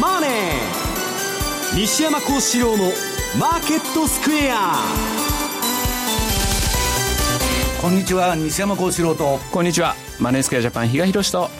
[0.00, 0.30] マネー」
[1.78, 2.92] 西山幸四郎の
[3.38, 4.76] 「マーケットスクエア」
[7.80, 9.38] こんにちは西山幸四郎と。
[9.52, 9.94] こんにちは。
[10.18, 11.50] マネースクエアジャパン比嘉宏と。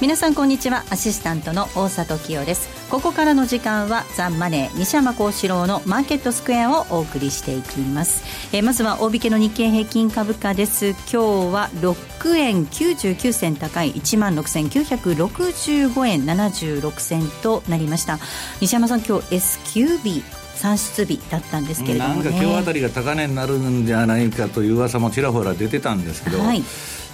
[0.00, 0.84] 皆さんこんにちは。
[0.90, 8.22] アシスタントの大里清ですここからの時間はザンマネー西山幸四郎のマーケットスクエアをお送りしていきます、
[8.54, 10.90] えー、まずは大引けの日経平均株価です。
[10.90, 11.16] 今日
[11.52, 18.18] は6円99銭高い1万6965円76銭となりました。
[18.60, 20.22] 西山さん今日 SQB
[20.54, 26.62] 算出日だったんですけれども、ね、なんか今日あたりが高値になるんじゃないかという噂もちらほら出てたんですけど、はい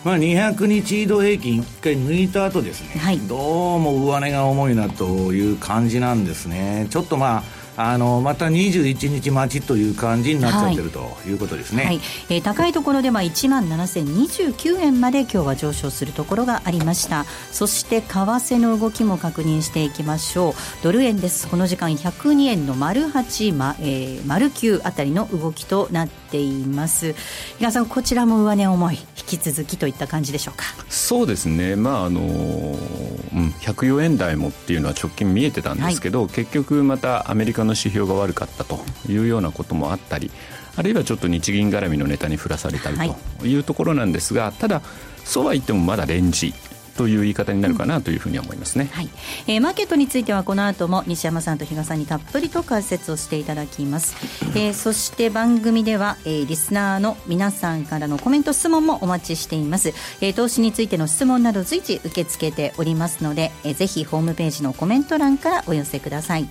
[0.05, 6.88] まあ、200日移動平均1回抜いた後ですね、はい、どうも上値が重いなという感じなんですね。
[6.91, 12.01] ちょっとまああのまた21日待ちという感じになっちゃってる、ということですね、はい。
[12.28, 17.25] えー、高いところでは1万7029円まで今日は上昇するところがありました。
[17.50, 20.55] そして為替の動きも確認していきましょう。
[20.83, 21.48] ドル円です。
[21.48, 27.12] この時間102円の丸8、まえー、丸9あたりの動きとなっています。
[27.58, 30.64] 比嘉さんこちらも上値重い引き続きといった感じでしょうか？
[30.88, 31.77] そうですね。
[31.77, 40.30] まああの、うん、104円台もっていうのは直近見えてたんですけど、はい、結局またアメリカの指標が悪かったというようなこともあったり
[40.77, 42.97] あるいはちょっと日銀絡みのネタに振らされたり
[43.41, 43.55] とい。
[43.58, 44.83] うところなんですが、はい、ただ
[45.25, 46.55] そうは言ってもまだレンジ
[47.03, 49.08] という言い方になるかなというふうに思いますね、はい。
[49.48, 54.14] えー、マーケットについてはこの後も西山さんと比嘉さんにたっぷりと解説をしていただきます、
[54.55, 59.89] えー、そして番組では、えー、リスナーの皆さんからのコメント質問もお待ちしています、
[60.20, 66.48] えー、投資についての質問など随時受け付けておりますので、えー、ぜひホームページのコメント欄からお寄せください。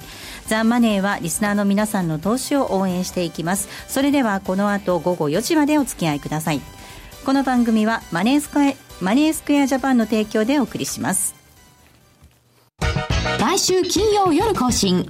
[0.48, 3.70] ザ・マネーはリスナーの皆さんの投資を応援していきます。
[3.88, 6.62] それではこの後午後4時までお付き合いください。
[7.24, 11.34] この番組はマネースクエマネースクエアジャパンの提供でお送りします。
[13.40, 15.10] 毎週金曜夜更新。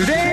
[0.00, 0.29] Today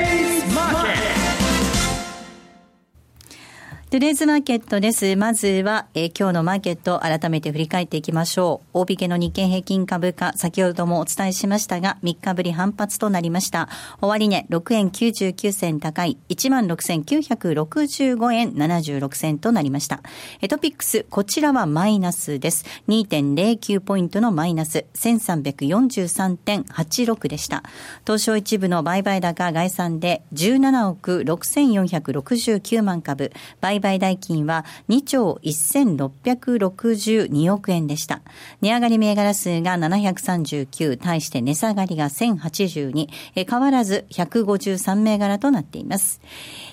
[3.90, 5.16] トゥデイズマーケットです。
[5.16, 8.80] まずは、えー、今日のマーケット改めて振り返っていきましょう。
[8.80, 13.70] 大引けの日経平均株価、先ほどもお伝えしましたが、3日ぶり反発となりました。
[14.02, 20.02] 終値、6円99銭高い、16,965円76銭となりました。
[20.50, 22.66] トピックス、こちらはマイナスです。
[22.90, 27.64] 2.09ポイントのマイナス、1343.86でした。
[28.06, 33.32] 東証一部の売買高概算で17億6469万株、
[33.62, 38.22] 売売買代金は2兆1662億円でした。
[38.62, 43.08] 値上がり銘柄数が739、対して値下がりが1082、
[43.50, 46.22] 変わらず153銘柄となっています。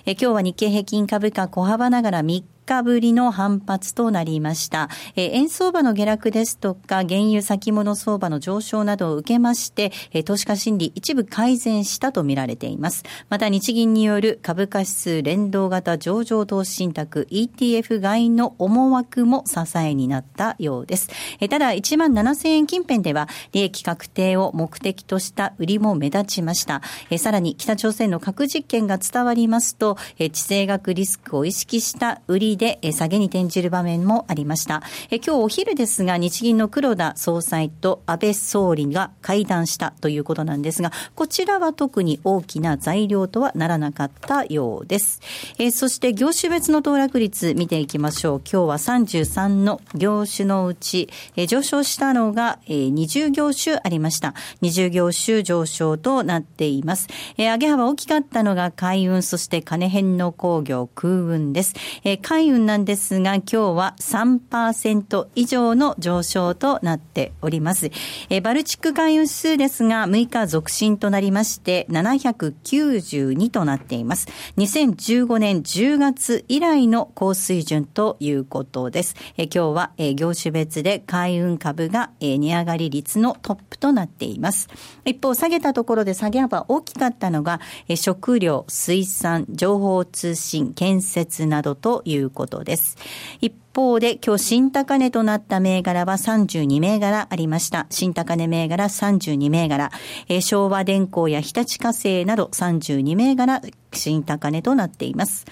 [0.06, 4.88] え今日は日経平均株価小幅ながら3日ぶりの反発となりました。
[5.16, 13.04] え、円相場の下落ですとか、原油先物相場の上昇などを受けまして、え、投資家心理一部改善したとみられています。
[13.28, 21.10] また日銀による株価指数連動型上場投資信託 ETF 買いの思惑も支えになったようです。
[21.40, 26.82] え、ただ、1万7000円近辺では、利益確定を目的とした売りも目立ちました。
[27.10, 34.82] え、さらに、北朝鮮の核実験が伝わりますと、え、地政学リスクを意識した売りでえ下げに転じる場面もありました。
[35.10, 45.20] え今日お昼ですが、日銀の黒田総裁と安倍総理が会談したということなんですが、こちらは特に大きな材料とはならなかったようです。
[45.58, 48.38] えそして業種別の騰落率見ていきましょう。
[48.40, 54.34] 今日は33の業種のうち、え上昇したのが、え20業種ありました。
[54.62, 57.08] 20業種上昇となっています。
[57.36, 61.74] え上げ幅大きかったのが海運、そして金編の工業、空運です。
[62.04, 67.92] え海海運なんですが、今日は3%以上の上昇となっております。
[68.28, 74.26] えバルチック海運指数ですが、6日続伸となりまして、792となっています。
[74.58, 79.14] 2015年10月以来の高水準ということです。
[79.36, 84.68] え今日は、え業種別で海運株が、え値上がり率のトップとなっています。
[85.04, 92.96] 一方、下げたところで下げ幅大きかったのが、え食料、水産、情情報通信、建設などということです。
[93.40, 97.86] 一方で今日新高値となった銘柄は32銘柄ありました。
[97.90, 99.90] 新高値銘柄32銘柄。
[100.28, 103.62] え、昭和電工や日立化成など32銘柄
[103.92, 105.44] 新高値となっています。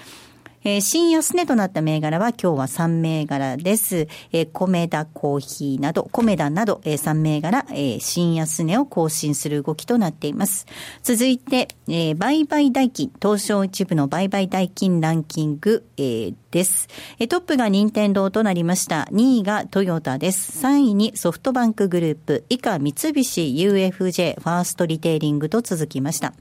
[0.65, 4.09] えー、新安値となった銘柄は今日は3銘柄です。
[4.33, 10.67] えー、米田コーヒーなど、米田など、えー、3銘柄、えー、新安値を更新する動きとなっています。
[11.03, 16.89] 続いて、えー、売買代金、東証一部の売買代金ランキング、えー、です。
[17.19, 19.09] えトップが任天堂となりました。
[19.11, 20.65] 2位がトヨタです。
[20.65, 26.35] 3位にソフトバンクグループ、以下三菱 UFJ ファーストリテイリングと続きました。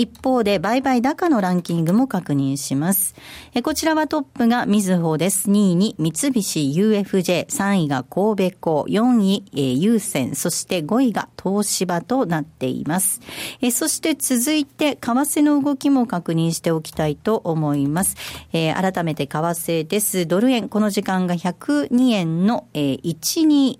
[0.00, 3.16] 一方で、売買高のランキングも確認します。
[3.52, 5.50] えこちらはトップがみずほです。
[5.50, 13.20] 2位に三菱 UFJ、3位が神戸港、4位、えー、優先、そして5位が東芝となっています。
[13.60, 18.14] えそして続いて、為替の動きも確認しておきたいと思います。
[18.52, 20.28] えー、改めて為替です。
[20.28, 23.18] ドル円、この時間が102円の、えー、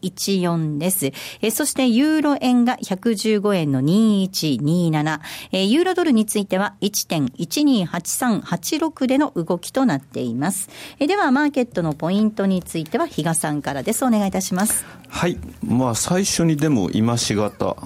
[0.02, 1.12] 1214です。
[1.42, 5.20] えそしてユーロ円が115円の2127。
[5.52, 10.68] え、ユーロドルについては1.128386での動きとなっています。
[10.98, 14.04] えでは、マーケットのポイントについては、比嘉さんからです。
[14.04, 14.84] お願いいたします。
[15.08, 15.38] はい。
[15.64, 17.76] まあ、最初にでも今しがた。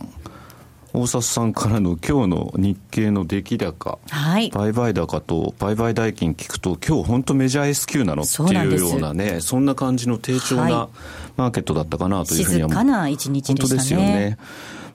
[0.95, 10.91] 大札さんからの今日の日経の出来高、はい、売買高と売買代金聞くと、今日本当メジャー S q なのっていうようなね、そんな感じの低調な
[11.37, 13.63] マーケットだったかなというふうには、静かな一日でしたね。
[13.63, 14.37] 本当ですよね。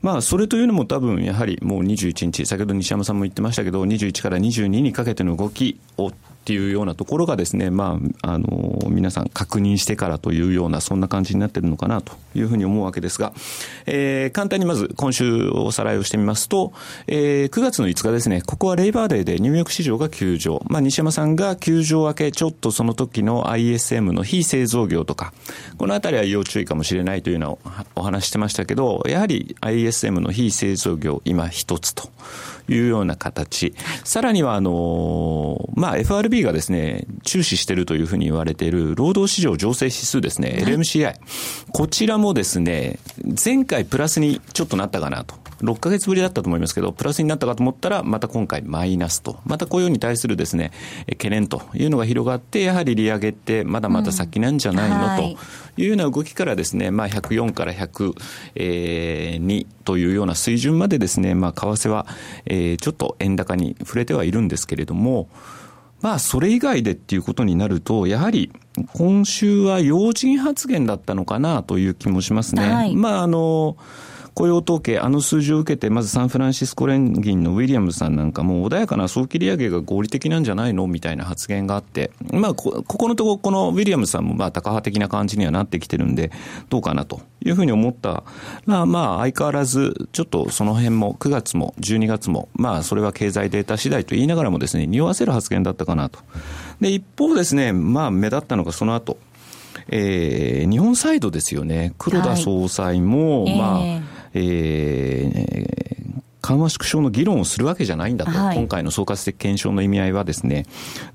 [0.01, 6.11] まあ、それというのも多分やはりもう21日、先ほど西山さんも言ってましたけど、21から22にかけての動きを
[6.47, 13.33] っていうようなところがですね、まあ、あの、皆さん確認してからというような、そんな感じになってるのかなというふうに思うわけですが、
[13.85, 16.71] えー、簡単にまず今週おさらいをしてみますと、
[17.07, 20.63] えー、9月の5日ですね、ここはレイバーデーでニューヨーク市場が休場。
[20.67, 25.33] まあ、西山さんが休場明け、ちょっとその時の ISM の非製造業とか、
[25.77, 27.59] このあたりは要注意かもしれないというのを
[27.95, 32.09] お話してましたけど、やはり ISM の非製造業、今一つと。
[32.69, 33.73] いうような形。
[34.03, 41.15] さらには、あの、まあ、FRB がですね、注視しているというふうに言われている労働市場情勢指数ですね、LMCI。
[41.71, 42.99] こちらもですね、
[43.43, 45.35] 前回プラスにちょっとなったかなと。
[45.61, 49.39] 6ヶ月ぶりだったと思いますけど、プラスになったかと思ったら、また今回マイナスと。
[49.45, 50.71] また雇用に対するですね、
[51.09, 55.37] 懸念というのが広がって、やはり利上げってまだまだ先なんじゃないの、うんはい、
[55.75, 62.05] というような動きからですね、まあ104から102というような水準までですね、まあ為替は、
[62.45, 65.27] えー、ちょっと円高に触れてはいるんですけれども、
[66.01, 68.51] まあ、それ以外でっていうことになると、やはり、
[68.93, 72.71] 今週は要人発言だったのかなという気もしますね。
[72.71, 73.77] はい、まあ、あの、
[74.37, 86.29] 雇用統計、あの数字を受けて、まずサンフランシスコ連銀のウィリアムズさんなんかも、穏やかな早期利上げが合理的なんじゃないのみたいな発言があって、まあこ、ここのところ、このウィリアムズさんも、まあ、高派的な感じにはなってきてるんで、
[86.69, 88.25] どうかなというふうに思った
[88.67, 96.19] まあ、まあ、相変わらず、ちょっとその辺も、9月も12月も、まあ、それは経済データ次第と言いながらもですね、匂わせる発言だったかなと。
[96.79, 99.17] で、一方ですね、まあ、目立ったのがその後、
[99.89, 105.97] えー、日本サイドですよね、黒田総裁も、はい、まあ、えーえー、
[106.41, 110.65] 緩和縮小の議論をするわけじゃないんだと、はい、今回の総括的検証の意味合いはですね。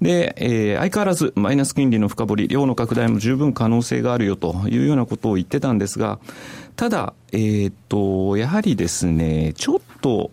[0.02, 6.18] で、えー、相変わらずマイナス金利の深掘り、量の拡大も十分可能性があるよというようなことを言ってたんですが、
[6.76, 10.30] ただ、えー、っと、やはりですね、ちょっと、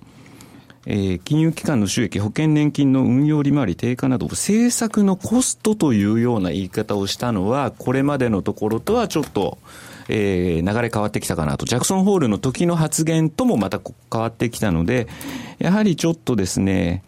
[0.86, 9.59] えー、金融機関の収益、保険年金の運用利回り低下など、政策のコストというような言い方をしたのは、これまでのところとはちょっと、
[10.10, 11.66] えー、流れ変わってきたかなと。
[11.66, 13.80] ジャクソンホールの時の発言ともまた
[14.12, 15.08] 変わってきたので、
[15.60, 17.04] やはりちょっとですね、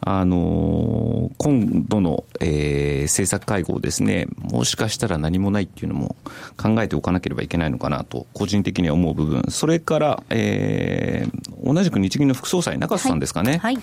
[0.00, 6.16] あのー、今度の、えー、政策会合ですね、もしかしたら何もないっていうのも
[6.56, 9.44] 考えておかなければいけないのかなと、個人的には思う部分。
[9.50, 13.58] それから、えー、同じく日銀の副総裁、中瀬さんですかね。
[13.58, 13.82] はい、はい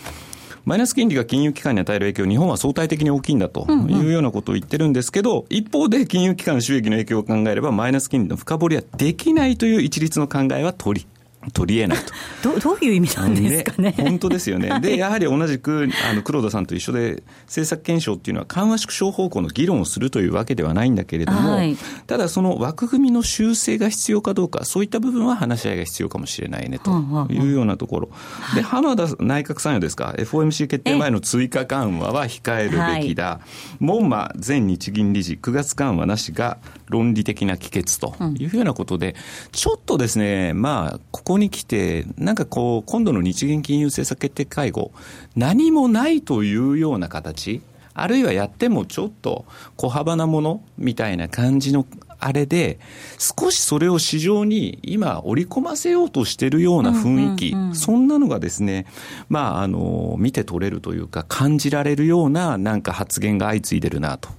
[0.67, 11.07] マイナス金利が金融機関に与える影響、日本は相対的に大きいんだというようなことを言ってるんですけど、一方で金融機関の収益の影響を考えれば、マイナス金利の深掘りはできないという一律の考えは取り。
[11.53, 12.05] 取り得ない
[12.41, 12.53] と。
[12.53, 13.93] どどういう意味なんですかね。
[13.97, 14.79] ね本当ですよね。
[14.81, 26.91] で、やはり同じく、あの、黒田さんと一緒で、政策検証っていうのは緩和縮小方向の議論をするというわけではないんだけれども、はい、ただその枠組みの修正が必要かどうか、そういった部分は話し合いが必要かもしれないねと
[27.29, 28.09] いうようなところ。
[28.55, 33.25] で、浜田内閣参与ですか、FOMC 決定前の追加緩和は控えるべきだ。
[33.25, 36.57] はい、門馬前日銀理事9月緩和なしが
[36.89, 39.15] 論理的な帰結というようなことで、
[39.51, 44.91] ちょっとですね、まあ、ここに来て、なんかこう、今度の日銀金融政策決定会合、
[45.35, 47.61] 何もないというような形、
[47.93, 51.85] あるいはやってもちょっと小幅なものみたいな感じの
[52.19, 52.79] あれで、
[53.17, 58.85] 少しそれを市場に今織り込ませようとしてるような雰囲気、そんなのがですね、
[59.29, 64.29] まあ、あの、見て取れるというか、感じられるようななんか発言が相次いでるなと。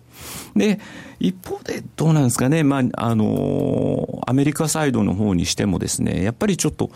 [0.57, 0.81] で、
[1.21, 6.91] 一方でどうなんですかね、まあ、あの、アメリカサイドの方にしてもですね、やっぱりちょっと、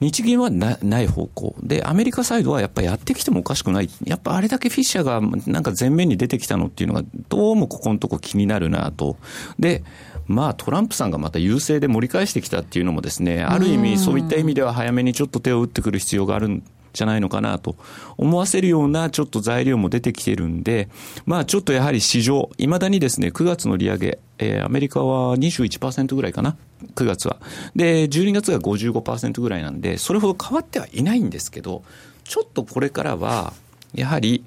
[0.00, 1.54] 日銀はない方向。
[1.62, 3.90] で、アメリカサイドはやっぱやってきてもおかしくない。
[4.04, 9.18] やっぱあれだけフィッシャーがなんか前面に出てきたのっていうのが、どうもここのとこ気になるなと。
[9.58, 9.84] で、
[10.26, 17.76] まあトランプさんがまた優勢で盛り返してきたっていうのもですね、ある意味そういった意味では早めにちょっと手を打ってくる必要があるじゃないのかなと
[18.16, 20.88] 思わせるようなちょっと材料も出てきてるんで、
[21.26, 26.56] まあちょっとやはり市場、いまだにですね、9月の利上げ、えー、アメリカは21%ぐらいかな、
[26.94, 27.38] 9月は。
[27.76, 31.82] で、12月が55%ぐらいなんで、それほど変わってはいないんですけど、
[32.24, 33.52] ちょっとこれからは、
[33.94, 34.44] やはり、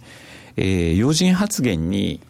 [0.55, 2.21] えー、要人発言に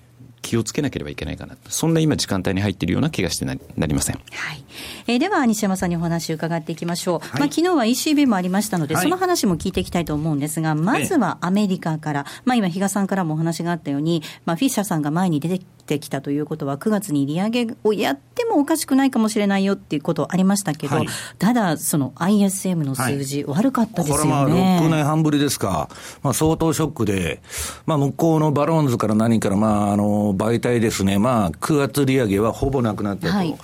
[0.43, 4.63] 気をつけなければいけないかなそんな今時間帯に入っているような気がしてなりません、はい。
[5.07, 21.07] えー、では西山さんにお話を伺っていきましょう、はい、まあ、昨日は ECB もありましたので、はい、その話も聞いていきたいと思うんですがまずはアメリカから、まあ、今比嘉さんからもお話があったように、まあ、フィッシャーさんが前に出ててきたということは、9月に利上げをやってもおかしくないかもしれないよっていうことありましたけど、はい、
[21.39, 24.21] ただ、その ISM の数字、悪かったですよね。
[24.23, 25.89] これまあ6年半ぶりですか、
[26.21, 27.41] まあ、相当ショックで、
[27.85, 33.57] まあ、向こうのバロンズから何から、まあ、あの媒体ですね、まあ、9月利上げはほぼなくなったというよ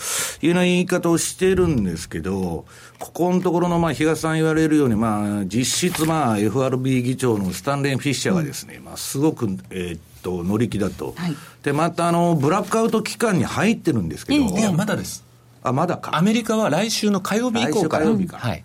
[0.43, 2.65] うな言い方をしてるんですけど、
[2.99, 11.13] ここのところの、まあ、東さん言われるように、まあ、実質、まあ、FRB 議長のスタンレン・フィッシャーがですね、うん、まあ、すごく、えー、っと、乗り気だと。
[11.15, 14.45] はい、で、また、あの、ブラックアウト期間に入ってるんですけど。
[14.45, 15.23] いや、まだです。
[15.63, 16.15] あ、まだか。
[16.15, 18.05] アメリカは来週の火曜日以降から。
[18.05, 18.37] 火曜日か。
[18.37, 18.63] はい。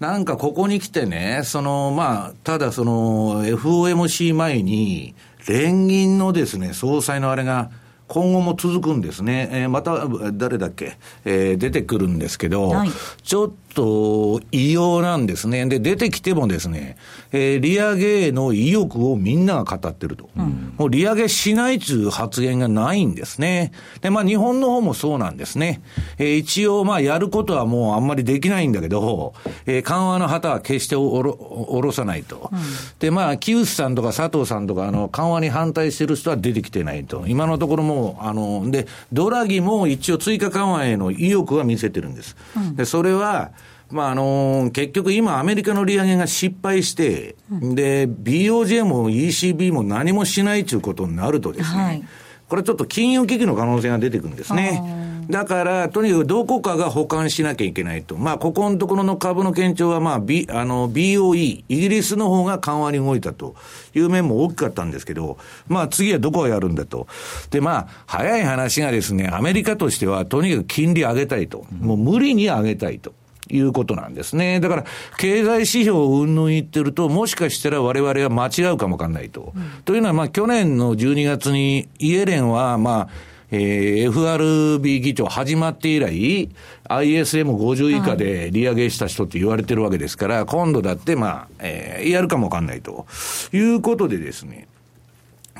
[0.00, 5.14] なんかここに来てね、その、まあ、ただその、FOMC 前に、
[5.48, 7.70] 連銀のですね、総裁のあれが、
[8.06, 9.48] 今後も続くんですね。
[9.50, 12.90] えー、また、誰だっけ、えー、出てくるんですけど、はい、
[13.22, 15.66] ちょっと異様なんですね。
[15.66, 16.96] で、出てきてもですね、
[17.32, 20.30] えー、利上げの意欲をみんなが語ってると。
[20.36, 23.72] うん、もう利上げしないという発言がないんですね。
[24.00, 25.82] で、まあ日本の方もそうなんですね。
[26.18, 29.34] えー、一応まあやることはもうあんまりできないんだけど、
[29.66, 32.50] えー、緩和の旗は決しておろおろさないと。
[32.52, 32.58] うん、
[32.98, 37.24] で、まあ、木内さんとか佐藤さんとか、あの、緩和に反対してる人は出てきてないと。
[37.26, 42.36] 今のところも、あの、で、ドラギも一応追加緩和への意欲は見せてるんです。
[42.56, 43.50] うん、で、それは、
[43.90, 52.04] まああの結局今、アメリカの利上げが失敗して、で、BOJ も ECB も何もしないということになるとですね、はい、
[52.48, 55.04] これちょっと金融危機の可能性が出てくるんですね。
[55.28, 58.16] だから、とにかくどこかが保管しなきゃいけないと。
[58.16, 63.54] まあ、ここのところの株の堅調は、まあ、B、あの、BOE、イギリスの方が緩和に動いたと
[63.94, 67.06] いう面も大きかったんですけど、まあ、次はどこがやるんだと。
[67.50, 71.64] で、まあ、早い話がですね、アメリカとしては、とにかく金利上げたいと。
[71.80, 73.14] もう無理に上げたいと。
[73.50, 74.60] いうことなんですね。
[74.60, 74.84] だから、
[75.18, 79.52] 経済指標をうんぬん言ってると、もしかしたら我々は間違うかもわかんないと。
[79.54, 83.08] うん、というのは、まあ、去年の12月に、イエレンは、まあ、
[83.50, 86.50] えー、FRB 議長始まって以来、
[86.88, 93.06] ISM50 以下で利上げした人って言われてるわけですから、今度だって、まあ、えー、やるかもわかんないと
[93.52, 94.66] いうことでですね、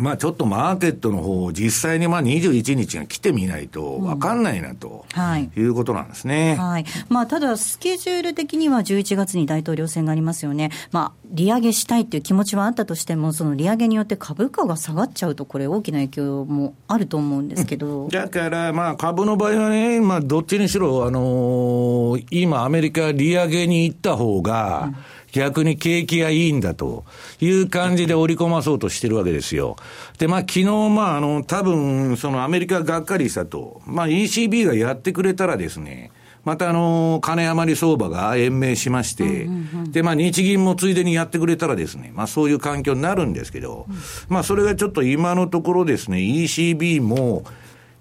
[0.01, 6.57] まあちょっとマーケットの方、実際にまあ21日が来てみないと分かんないなと、うんはい、いうことなんですね。
[6.57, 6.85] はい。
[7.09, 10.71] まあただ、スケジュール的には11月に大統領選がありますよね。
[10.91, 18.09] まあ利上げしたいっていう気持ちはあったとしても、その利上げによって株価が下がっちゃうと、これ大きな影響もあると思うんですけど。
[18.09, 24.97] だからまあ株の場合はね、まあどっちにしろ、あのー、今アメリカ利上げに行った方が、うん
[25.35, 27.05] 逆に景気がいいんだと
[27.41, 29.75] いう感じで織り込まそうとしてるわけですよ。
[30.17, 36.13] で、まあ昨日、まああの、多分、そのアメリカがっかりしたと、まあ ECB がやってくれたらですね、
[36.45, 39.49] またあの、金余り相場が延命しまして、
[39.89, 43.87] で、まあ日銀もついでにやってくれたらですね、まあそういう環境になるんですけど、
[44.29, 47.43] まあそれがちょっと今のところですね、ECB も、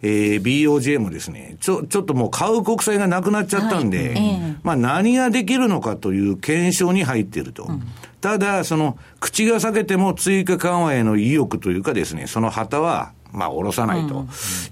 [0.06, 7.64] えー、BOJ もですね、ちょ、ちょっともう買う国債がなくなっちゃったんで、はいえー、まあ何ができるのかという検証に入っていると。
[7.64, 7.84] うん、
[8.20, 14.28] ただ、その、口が裂けても追加緩和への意欲というかですね、その旗は、まあ、下ろさないと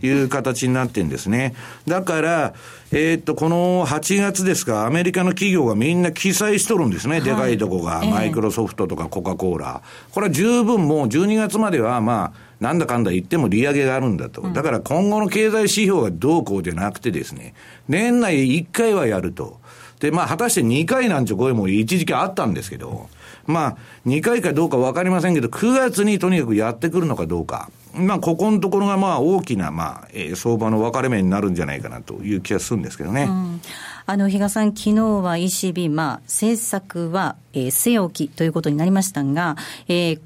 [0.05, 1.55] いう形になってんですね。
[1.87, 2.53] だから、
[2.91, 7.15] えー、っと、この8月ですか、アメリカの企業がみんな記載しとるんですね。
[7.15, 9.81] はい、でかいとこが、マイクロソフトとかコカ・コーラ。
[10.11, 14.43] これは十分もう12月までは、まあ、なんだかんだ言っても利上げがあるんだと。
[14.43, 17.55] だから今後の経済指標がどうこうじゃなくてですね、
[17.89, 19.59] 年内1回はやると。
[19.99, 23.09] で、まあ、果たして2回なんちゅう声も一時期あったんですけど、
[23.47, 27.71] まあ、2回かどうか分かりませんけど、9月にとにかくやってくるのかどうか。
[27.95, 33.23] まあ、ここのところがまあ大きな、まあ、えー、相場の分かれ目になるんじゃないかなという気がするんですけどね。
[33.23, 33.61] うん、
[34.05, 40.19] あの、比嘉さん、昨日は ECB、まあ、政策は、えー、据え置きということになりましたが、えー、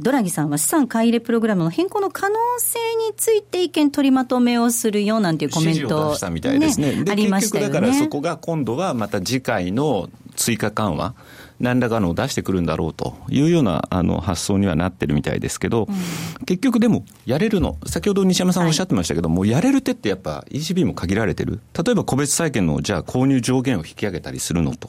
[0.00, 2.78] ドラギさんは資産買い入れプログラムの変更の可能性
[3.08, 7.04] について意見取りまとめをするよなんていうコメント、ね、したみたいですね。
[7.08, 7.72] ありましたよね。
[7.72, 11.14] だからそこが今度はまた次回の追加緩和、
[11.60, 24.88] 何らかのを出してくるんだろうというようなあの発想にはなってるみたいですけど、うん、結局でも、やれるの、先ほど西山さんおっしゃってましたけども、はい、やれる手ってやっぱ ECB も限られてる、例えば個別債券のじゃあ購入上限を引き上げたりするのと。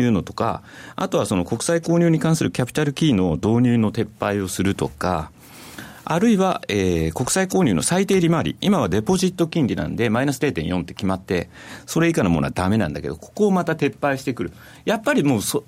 [0.00, 0.62] いうのとか、
[0.96, 5.30] あとはその国債購入に関するキャピタルキーの導入の撤廃をするとか、
[6.10, 11.50] あるいは、えー、国債購入の最低利回り、今はデポジット金利なんで、マイナス0.4って決まって、
[11.84, 14.52] それ以下のものはだめなんだけど、ここをまた撤廃してくる。
[14.86, 15.64] やっぱりもうそ、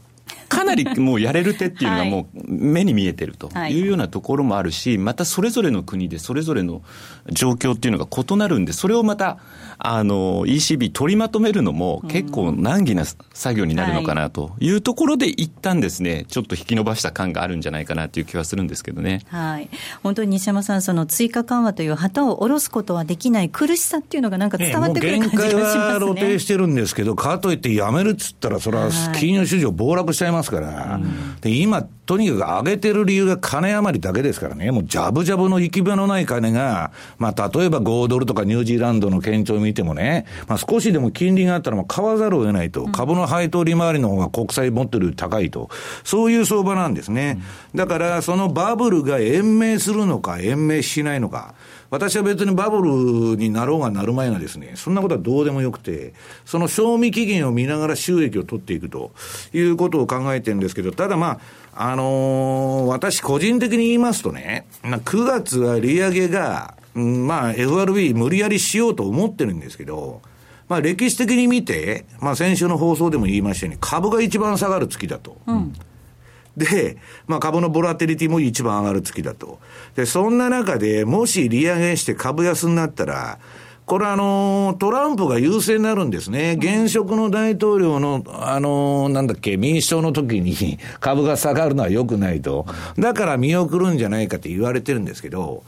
[0.49, 6.83] かなりもうやれる手っていうのはもう目に見えてるというようなところもあるし、またそれぞれの国でそれぞれの
[7.31, 9.39] 状況っていうのが異なるんで、それをまた
[9.83, 19.23] あの ECB 取りまとめるのも結構難儀な作業になるのかなというところで、一旦ですね、ちょっと引き延ばした感があるんじゃないかなという気はするんですけどね。
[19.29, 19.69] はい。
[20.03, 25.63] 本当に西山さん、その追加緩和という旗を下ろすことはできない苦しさっていうのがなんか伝わってくる感じがしますね。
[25.63, 31.01] 限界は露呈してるんですけど、かといってやめるっつったら、それは金融市場暴落しちゃいますから、
[31.41, 45.70] で今、とにかく上げてる理由が金余りだけですからね、もうジャブジャブの行き場のない金が、まあ、例えば5ドルとかニュージーランドの堅調を見てもね、まあ、少しでも金利があったらもう買わざるを得ないと、株の配当利回りの方が国債持ってるより高いと、
[46.03, 47.40] そういう相場なんですね。
[47.77, 51.55] だから、そのバブルが延命するのか、延命しないのか。
[51.90, 59.12] 私は別にバブルになろうがなる前がですね、そんなことはどうでもよくて、その賞味期限を見ながら収益を取っていくと
[59.53, 61.40] いうことを考えてるんですけど、ただまあ、
[61.83, 70.21] あのー、私個人的に言いますとね、9月は利上げが、まあ FRB 無理やりしようと思ってるんですけど、
[70.69, 75.38] まあ歴史的に見て、まあ先週の放送でも言いましたように、株が一番下がる月だと。
[75.47, 75.73] うん
[76.57, 79.61] で、まあ、株のボラテリティも一番上がる月だと。
[79.95, 83.38] で、そんな中で、もし利上げして株安になったら、
[83.90, 86.57] これあの、トランプが優勢になるんですね。
[86.57, 92.66] 現職の大統領の、あの、なんだっけ、民主党の時に 株が下がるのは良くないと。
[92.96, 95.64] だから見送るんじゃないかって言われてるんですけど、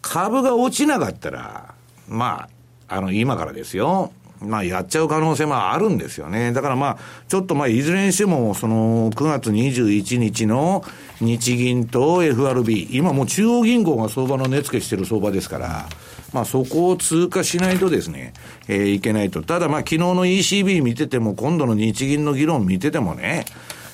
[0.00, 1.74] 株が落ちなかったら、
[2.08, 2.48] ま
[2.88, 4.10] あ、あの、今からですよ。
[4.40, 6.52] まあ、やっちゃう可能性もあるんですよね。
[6.54, 10.82] だからまあ、ちょっとまあ、いずれにしても、その、9月21日の
[11.20, 15.86] 日銀と FRB、今もう中央銀行が相場の値付けしてる相場ですから、
[16.32, 18.34] まあ、そこを通過しないとですね、
[18.68, 19.42] えー、いけないと。
[19.42, 23.44] ただまあ、昨日の ECB 見てても、今度の日銀の議論見ててもね、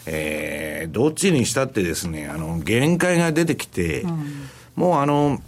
[0.07, 5.40] えー、どっちにしたってですね、あの、限界が出てきて、うん、もうあの、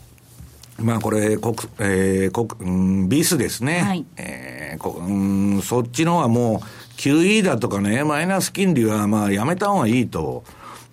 [0.78, 3.80] まあこれ、国、えー、国、うん、ビスですね。
[3.80, 4.04] はい。
[4.16, 10.44] えー、こうん、そっちのはもう、QE だとかね、マイナス金利はまあやめた方がいいと。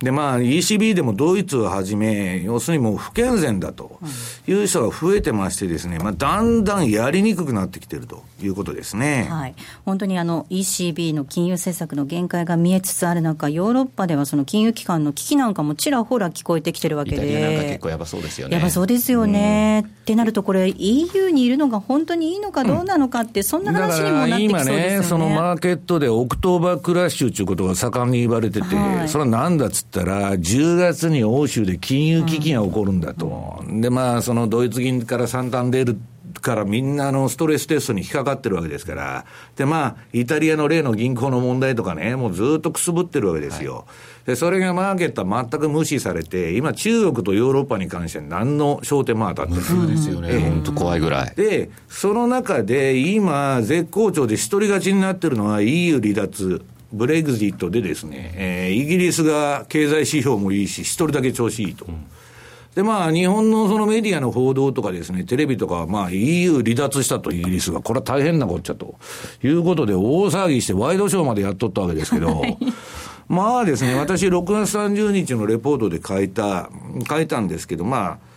[0.04, 4.00] で、まあ、ECB でもドイツをはじめ、要するにもう不健全だと
[4.48, 9.28] いう人が増えてましてですね、まあ、だんだんやりにくくなってきてるということですね。
[9.30, 9.56] はい。
[9.86, 17.18] 本当にあの、ECB の金融政策の限界が見えつつある中、ヨーロッパではその金融機関の危機なんかもちらほら聞こえてきてるわけで。
[17.18, 18.58] イタリアなんか結構やばそうですよね。
[18.58, 19.84] やばそうですよね。
[19.86, 24.88] うん、ってなると、これ EU にいるのが本当にいいのかどうなのかって、そんな話にもなってきそうですよね。
[24.88, 33.64] 今ね、そのマーケットでオクトーバークラッシュということが盛んに言われてて、はい、それはなんだっつったら、10月に欧州で金融危機が起こるんだと。
[33.68, 35.98] で、まあ、そのドイツ銀からサンタンデール
[36.42, 39.26] からみんなのストレステストに引っかかってるわけですから。
[39.56, 43.76] で、まあ、イタリアの例の銀行の問題とかね、もうずっとくすぶってるわけですよ。
[43.76, 43.82] は
[44.26, 49.64] い、で、それがマーケットは全く無視されて、今中国とヨーロッパに関しては何の焦点も当たってない。
[49.64, 50.40] そうですよね。
[50.40, 51.34] 本当怖いぐらい。
[51.36, 56.64] で、その中で今、絶好調で一人勝ちになってるのは EU 離脱。
[56.94, 61.86] ブレグジットでですね、えー、イギリスが経済指標もいいし、一人だけ調子いいと。
[61.86, 62.06] うん。
[62.76, 68.96] で、まあ、日本のそのメディアの報道とかですね、テレビとか、まあ、EU 離脱したとイギリスが、これは大変なこっちゃと。
[69.44, 72.42] いうことで、大騒ぎしてワイドショーまでやっとったわけですけど、
[73.28, 76.70] まあですね、私、6月30日のレポートで書いた、
[77.10, 78.31] 書いたんですけど、まあ、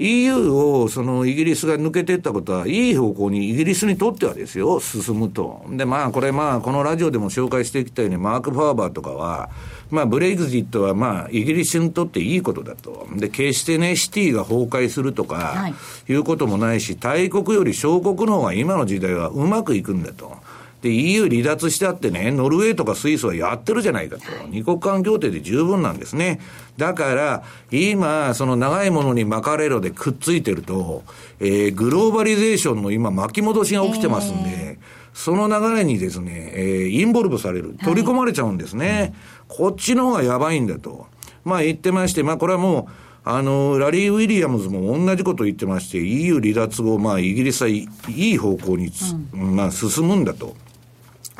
[0.00, 5.62] EU をそのイギリスが抜けていったことは、いい方向にイギリスにとってはですよ、進むと。
[5.68, 9.50] で、まあ、これまあ、このラジオでも紹介してきたように、マーク・ファーバーとかは、
[9.90, 13.08] まあ、ブレイクジットはまあ、イギリスにとっていいことだと。
[13.14, 15.74] で、決してね、シティが崩壊するとか、はい、
[16.08, 20.38] いうこともないし、大国より小国の方が今の時代はうまくいくんだと。
[20.82, 24.22] で、EU 離脱してあってね、ノルウェーとかスイスはやってるじゃないかと。
[24.48, 26.40] 二国間協定で十分なんですね。
[26.76, 31.02] だから、今、その長いものに巻かれろでくっついてると、
[31.38, 34.78] えー、グローバリゼーションの今巻き戻しが起きてますんで、
[35.12, 37.76] その流れにですね、えー、インボルブされる。
[37.84, 38.88] 取り込まれちゃうんですね。
[38.88, 39.12] はい、
[39.48, 41.06] こっちの方がやばいんだと。
[41.44, 48.90] まあ言ってまして、まあこれはもう、あの、ラリー・ウィリアムズも同じこと言ってまして、EU 離脱後、まあ、イギリスはいい方向に、
[49.34, 50.56] うん、まあ、進むんだと。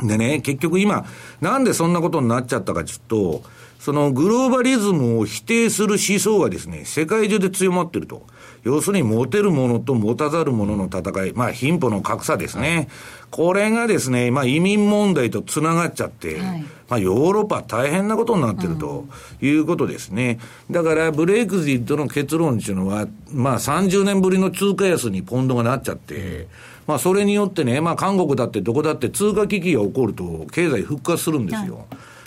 [0.02, 1.04] でね、結局今、
[1.40, 3.42] なんでそんなことになっちゃったかちょっと、
[3.78, 8.22] そのグローバリズムを否定する思想がですね、世界中で強まってると。
[8.62, 12.88] 要するに持てるものと持たざるものの戦い、まあ貧富の格差ですね。
[13.30, 19.06] これがですね、まあ移民問題とつながっちゃって、はい、まあヨーロッパ大変なことになってると
[19.40, 20.38] いうことですね。
[20.70, 26.48] だからブレイクジットの結論っていうのは、まあ30年ぶりの通貨安にポンドがなっちゃって、
[26.90, 31.76] まあそれによってね、まあ韓国だってどこだって通貨危機が起こると経済復活するんですよ。
[31.76, 31.84] はい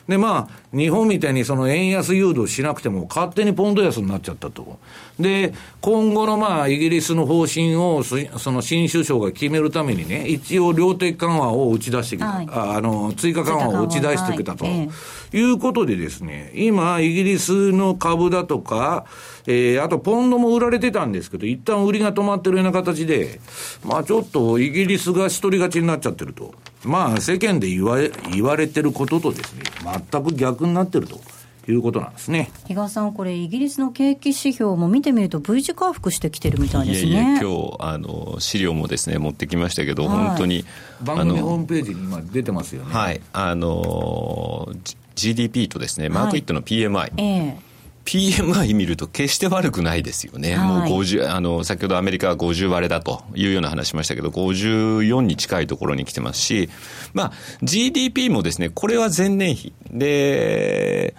[0.08, 4.80] で、まあ、日本みたいにその円安誘導しなくても、勝手にポンド安になっちゃったと。
[5.18, 14.66] で、今後のまあ、イギリスの方針を、その新首相が決めるためにね、一応量的緩和を打ち出してきた、はい、あの、追加緩和を打ち出してきたと。
[14.66, 19.06] いうことでですね、今、イギリスの株だとか、
[19.46, 23.40] えー、あとポンドも売られてたんですけど、一旦売りが止まってるような形で、
[23.84, 26.54] まあちょっとイギリスが一人勝ちになっちゃってると。
[26.84, 29.64] まあ世間で言われ、言われてることとですね、
[30.12, 31.20] 全く逆になってると。
[31.66, 32.52] いうことなんですね。
[32.68, 37.10] 比嘉さん、これ、イギリスの景気指標も見てみると、V 字回復してきてるみたいですね。
[37.10, 40.66] いやいや今日あの資料もですね持ってきましたけど、はい、本当に
[41.02, 42.94] 番組ホームページに今、出てますよね。
[42.94, 43.22] はい。
[43.32, 44.68] あの
[45.16, 47.73] GDP とですね、マーケットの PMI、はいえー
[48.06, 50.56] PMI 見ると決して悪くないですよね。
[50.56, 56.70] はい、もう50、あの、先ほどアメリカは50割れだというような話しましたけど、54に近いところに来てますし、
[57.14, 57.32] まあ、
[57.64, 59.74] GDP もですね、これは前年比。
[59.92, 61.16] で、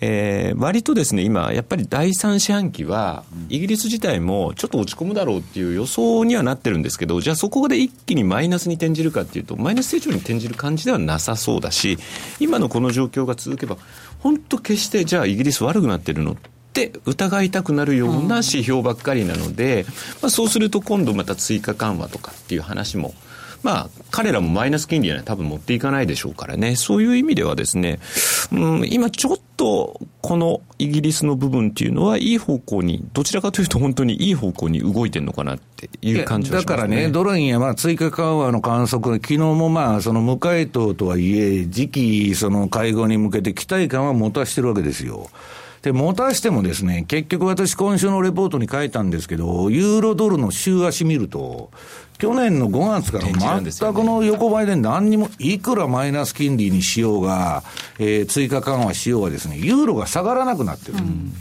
[0.00, 11.98] えー、割とですね、今、やっぱり第3四半期は、イギリス自体もちょっと落ち込むだろうっていう予想にはなってるんですけど、じゃあそこで一気にマイナスに転じるかっていうと、マイナス成長に転じる感じではなさそうだし、
[12.38, 13.76] 今のこの状況が続けば、
[14.20, 16.36] 本当決してじゃあイギリス悪くなってるのっ
[16.72, 19.84] て疑いたくなるような指標ばっかりなので、
[20.22, 23.14] まあ、そうすると今度また追加緩和とかっていう話も
[23.62, 27.98] まあ、彼らもマイナス金利は多分持っていかないでしょうからね、そういう意味ではですね、
[28.52, 45.30] うん、今ちょっとこのイギリスの部分っていうのはいい方向に、どちらかというと本当にいい方向に動いてるのかなっていう感じがします、ね、だからね、ドル円やまあ追加緩和の観測、昨日もまあ、その無回答とはいえ、次期その会合に向けて期待感は持たしてるわけですよ。
[45.82, 51.70] で、持たしてもですね、結局私今週のレポートに書いたんですけど、ユーロドルの週足見ると、
[52.18, 53.26] 去年の5月から
[53.60, 57.62] 全くの横ばいで何にも、いくらマイナス金利にしようが、
[57.98, 60.98] えー、追加緩和しようがですね、ユーロが下がらなくなってる。
[60.98, 61.32] うん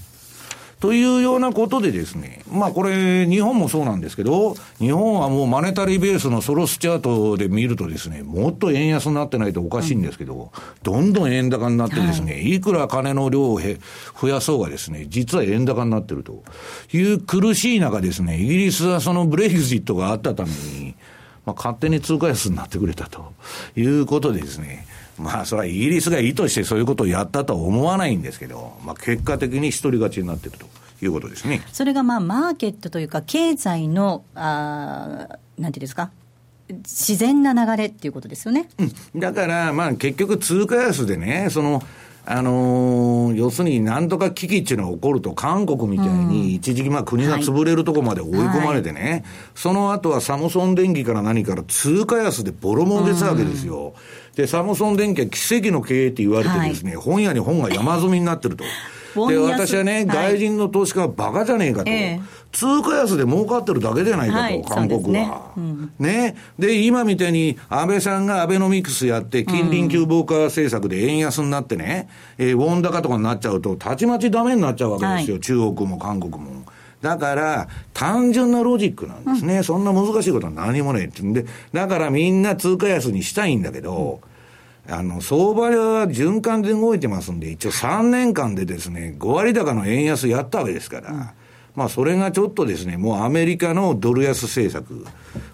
[0.79, 10.49] というようなことでですね、まあこれ、日本もそうなんですけど、日本はもうマネタリーベースのソロスチャートで見るとですね、もっと円安になってないとおかしいんですけど、うん、
[10.83, 16.43] どんどん円高になってですね、はい、いくら金の量を増やそうがですね、実は円高になってると。
[16.93, 20.95] いう苦しい中ですね、イギリスはそのブレイクジットがあったために、
[21.45, 23.33] まあ、勝手に通貨安になってくれたと
[23.75, 24.85] いうことでですね、
[25.17, 30.67] まあ、それはイギリスが意図してそういうことをやったとは思わないんですけど、まあ、結果的に一人勝ちになっていると
[31.03, 31.61] いうことですね。
[31.73, 35.27] それがまあ、マーケットというか、経済の、あ
[35.57, 36.11] なんていうんですか、
[36.69, 38.69] 自然な流れっていうことですよね。
[38.77, 41.81] うん、だから、まあ、結局、通貨安でね、その、
[42.29, 49.23] あのー、要するになんとか危機っていうのが起こると、韓国みたいに一時期まあ国が潰れるとこまで追い込まれてね、はい、
[49.55, 53.93] その後はサムソン電機から何から通貨安でボロ儲けしたわけですよ。
[54.37, 58.63] で、サムソン電機は奇跡の経営って言われてですね、はい、本屋に本が山積みになってると。
[59.27, 61.89] で、私はね、外人の投資家はバカじゃねえかと。
[61.89, 62.19] え
[62.51, 65.09] 通貨安で儲かってるだけじゃないかと、はい、韓国は。
[65.11, 66.35] ねうん、ね。
[66.59, 76.63] で、今みたいに安倍さんがアベノミクスやって、近隣急防化政策で円安になってね、えー、ウォン高とかになっちゃうと、たちまちダメになっちゃうわけですよ、はい、中国も韓国も。
[77.01, 79.57] だから、単純なロジックなんですね。
[79.57, 84.21] うん、そんな難しいことは何もないってんで、だからみんな通貨安にしたいんだけど、
[84.87, 91.29] うん、あの、相場は循環で動いてますんで、一応3年間でですね、5割高の円安やったわけですから、うん、
[91.75, 95.05] まあそれがちょっとですね、もうアメリカのドル安政策、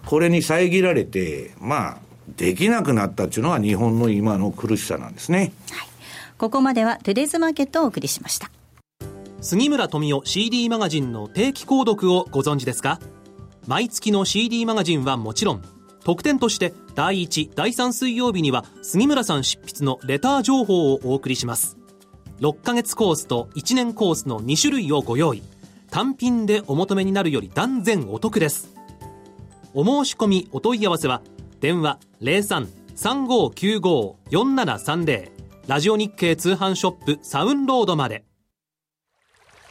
[0.06, 1.98] これに遮られて、まあ、
[2.36, 5.52] できなくなったっていうのは日本の今の苦しさなんですね。
[5.70, 5.88] はい。
[6.38, 8.50] ここまではトゥデイズマーケットをお送りしました。
[9.44, 12.98] 杉村富夫 CD マガジンの定期購読をご存知ですか？
[13.66, 15.62] 毎月の CD マガジンはもちろん、
[16.02, 21.76] 特典として第1、第3水曜日には杉村さん執筆のレター情報をお送りします。
[22.40, 25.42] 6ヶ月コースと1年コースの2種類をご用意。
[25.90, 28.74] 単品でお求めになるより断然お得です。
[29.74, 31.20] お申し込みお問い合わせは、
[31.60, 31.98] 電話
[32.96, 35.30] 03-3595-4730
[35.66, 38.24] ラジオ日経通販ショップサウンロードまで。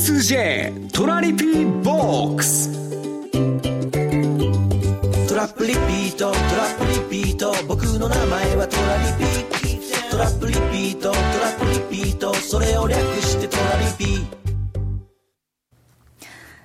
[0.00, 2.72] M2J トラリピーボックス。
[5.28, 7.52] トラップリピートトラップリピート。
[7.68, 12.32] 僕の名前はトラリピトラップリピートトラップリピート。
[12.32, 14.40] それを略してトラリピー。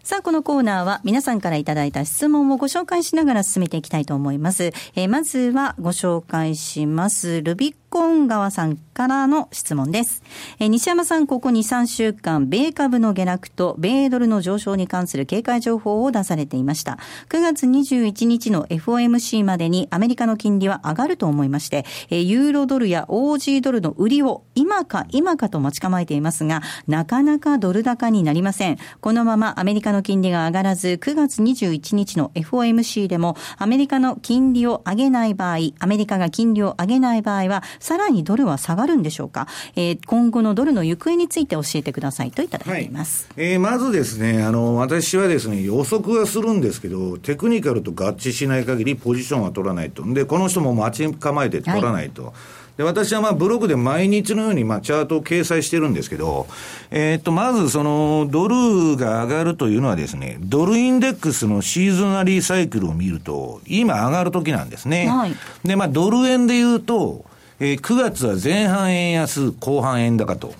[0.01, 4.65] さあ、このコーナーは皆さんからいただいた質問をご紹介しながら進めていきたいと思います。
[4.95, 7.41] えー、まずはご紹介します。
[7.41, 10.21] ルビコン川さんからの質問です。
[10.59, 16.99] え、西山さん、ここ2、3週間、米株の下落と米ドルの上昇に関する警戒情報を出されていました。
[17.29, 28.77] 9月21日の FOMC までにアメリカの金利は上がると思いまして、え、ユーロドルや OG ドルの売りを今か今かと待ち構えていますが、なかなかドル高になりません。
[28.99, 50.03] このままアメリカの金利が上がらず、9月21日の FOMC でもアメリカの金利を上げない場合、アメリカが金利を上げない場合は、さらにドルは下がるんでしょうか、えー、今後のドルの行方について教えてくださいといただいています、はい、えー、まずですねあの、私はですね、予測はするんですけど、テクニカルと合致しない限りポジションは取らないと。
[50.15, 52.25] で、この人も待ち構えて取らないと。
[52.25, 52.33] はい
[52.77, 56.45] で私はまあブログで毎日のようにまあチャートを掲載してるんですけど、
[56.91, 65.07] えっ、と、まずそのドルが上がるというのはですね、ドルインデックスのシーズナリーサイクルを見ると、今上がる時なんですね。
[65.07, 65.31] はい、
[65.63, 67.23] で、まあドル円で言うと、
[67.59, 70.53] えー、9月は前半円安、後半円高と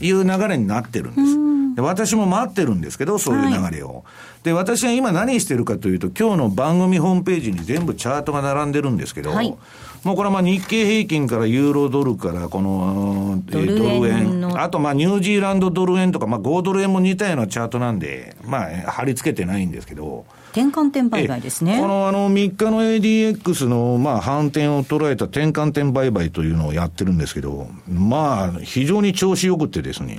[0.00, 1.42] いう流れになってるんです。
[1.74, 3.88] で私も待ってるんですけど、そういう流れを。
[3.88, 4.02] はい、
[4.44, 9.56] で、私は今何してるかというと、今日の番組ホームページに全部チャートが並んでるんですけど、はい、
[10.04, 21.80] もうこれはまあ日経平均からユーロドルからこの、えー、ドル円、あとまあニュージーランドドル円とか、まあ5ドル円も似たようなチャートなんで、まあ貼り付けてないんですけど、転換点売買ですね。
[21.80, 30.18] このあの3日の ADX のまあ反転を捉えた転換点売買というのをやってるんですけど、まあ非常に調子よくてですね。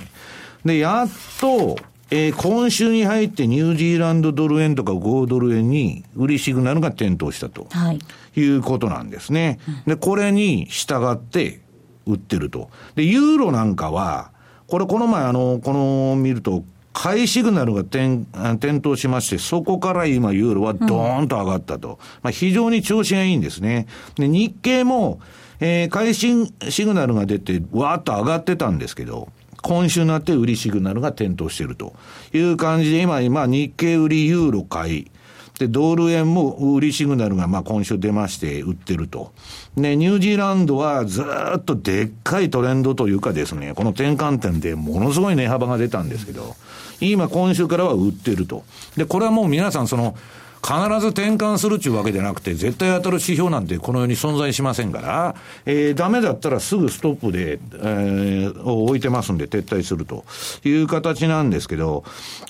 [0.64, 1.08] で、やっ
[1.40, 1.76] と、
[2.10, 8.00] えー、今週に入ってニュージーランドドル円とか5ドル円に売りシグナルが点灯したと、はい、
[8.36, 9.60] いうことなんですね。
[9.86, 11.60] で、これに従って
[12.06, 12.70] 売ってると。
[12.96, 14.32] で、ユーロなんかは、
[14.66, 16.64] これこの前あの、この見ると、
[16.94, 18.24] 買いシグナルが点
[18.60, 21.88] 点灯しまして、そこから今、ユーロはドーンと上がったと。
[21.88, 23.86] うん、まあ、非常に調子がいいんですね。
[24.14, 25.20] で、日経も、
[25.60, 29.28] えー、買いシグナルが出て、わーっと上がってたんですけど、
[29.60, 31.94] 今週になって売りシグナルが点灯していると
[32.32, 35.10] いう感じで、今、今、日経売りユーロ買い、
[35.58, 39.32] で、ドル円も売りシグナルがまあ今週出まして売ってると。
[39.76, 41.24] で、ニュージーランドはず
[41.56, 46.56] っとでっかいトレンドというかですね、この転換点でものすごい値幅が出たんですけど、
[47.00, 48.64] 今今週からは売ってると。
[48.96, 50.16] で、これはもう皆さんその、
[50.64, 55.34] 必ず転換するっていうわけじゃなくて、絶対当たる指標なんてこの世に存在しませんから、
[55.66, 60.24] えー、ダメだったらすぐストップで、えー、を置いてますんで撤退すると
[60.64, 62.04] いう形なんですけど、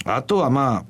[0.05, 0.85] あとはま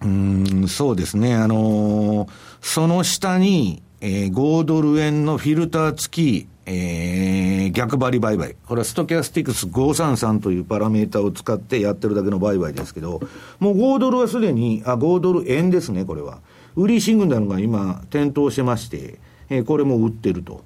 [0.00, 1.34] あ、うん、そうですね。
[1.34, 2.28] あのー、
[2.62, 8.54] その下に、えー、5ドル円のフィルター付き、えー、逆張り売買。
[8.66, 13.20] これはストキャスティクス533というパラメータを使ってやってるだけの売買ですけど、
[13.58, 16.40] もう5ドルはすでに、あ、5ドル円ですね、これは。
[16.76, 19.18] 売りシグナルが今、点灯してまして、
[19.50, 20.62] えー、これも売ってると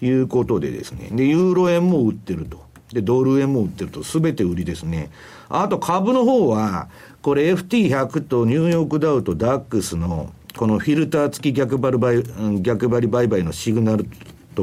[0.00, 1.08] いうことでですね。
[1.10, 5.10] で、ユーロ円も売ってるとで、ドル円も売ってると、すべて売りですね。
[5.48, 6.88] あと株の方は、
[7.22, 14.06] これ FT100 とニューヨークダウとダックスの、このフィルター付き逆張り逆張り売買のシグナル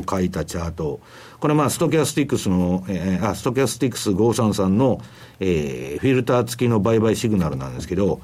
[0.02, 1.00] と書いたチャート。
[1.40, 5.02] これまあ、ストキャスティックスの、えー、あ、ストキャスティックス533の、
[5.40, 8.20] えー、フィルター付きの売買シグナルなんですけど、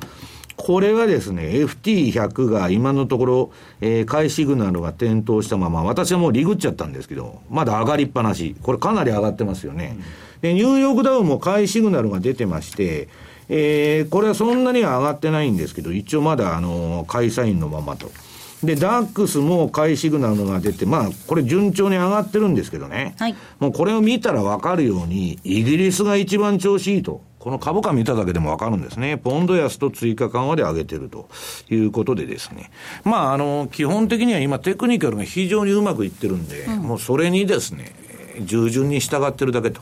[0.56, 8.56] これはですね、FT100 が今のところ、えー、買いシグナルが点灯したまま、私はもうリグっちゃったんですけど、まだ上がりっぱなし。
[8.62, 9.98] これかなり上がってますよね。
[10.42, 13.08] で、ニューヨークダウンも買いシグナルが出てまして、
[13.50, 18.12] えー、これはそんなには上がってないんですけど、一応まだ、あの、買いサインのままと。
[18.64, 23.16] で、ダックスも買いシグナルが出て、まあ、これ順調に上がってるんですけどね。
[23.20, 23.36] はい。
[23.60, 27.22] もうこれを見たらわかるように、イギリスが一番調子いいと。
[27.40, 29.18] この株価見ただけでもわかるんですね。
[29.18, 31.28] ポンド安と追加緩和で上げてると
[31.70, 32.72] いうことでですね。
[33.04, 37.94] まあ、あの、基本的には今テクニカルが非常にうまくいってるんで、うん、もうそれにですね、
[38.46, 39.82] 従順に従ってるだけと。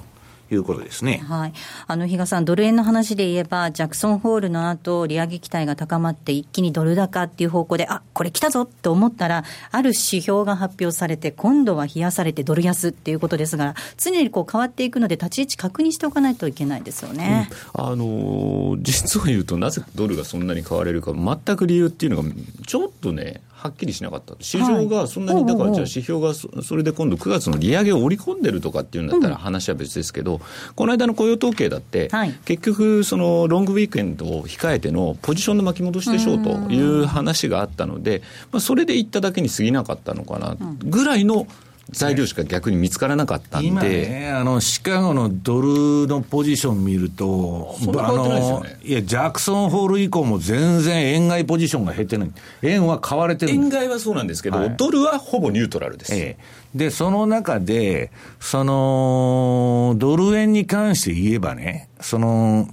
[0.55, 1.23] いうことですね。
[1.27, 1.53] はい。
[1.87, 17.49] あの、比嘉さん、ドル円の話で言えば、ジャクソンホールの後、利上げ期待が高まって、一気にドル高っていう方向で、あ、これ来たぞって思ったら、ある指標が発表されて、今度は冷やされてドル安っていうことですが、常にこう変わっていくので、立ち位置確認しておかないといけないですよね。
[17.75, 22.29] うん、あの実を言うと、なぜドルがそんなに買われるか、全く理由っていうのが、
[22.67, 30.41] ちょっとね、はっきりしなかった、市場がそんなに、だからじゃあ、指標がそれで今度、9月の利上げを織り込んでるとかっていうんだったら話は別ですけど、
[30.75, 32.09] この間の雇用統計だって、
[32.45, 41.45] 結局、そのロングウィークエンドを控えてのポジションの巻き戻しでしょうという話があったので、まあ、それで言っただけに過ぎなかったのかなぐらいの。
[41.89, 56.15] 材料しか逆に見つからなかったんで、今ね、あのシカゴのドルのポジション見ると、いね、いや、ジャクソンホール以降も全然円買いポジションが減ってない、円は買われてる円買いはそうなんですけど、はい、ドルはほぼニュートラルです。
[56.15, 56.37] え
[56.75, 62.69] え、で、その中で、その、ドル円に関して言えばね、その、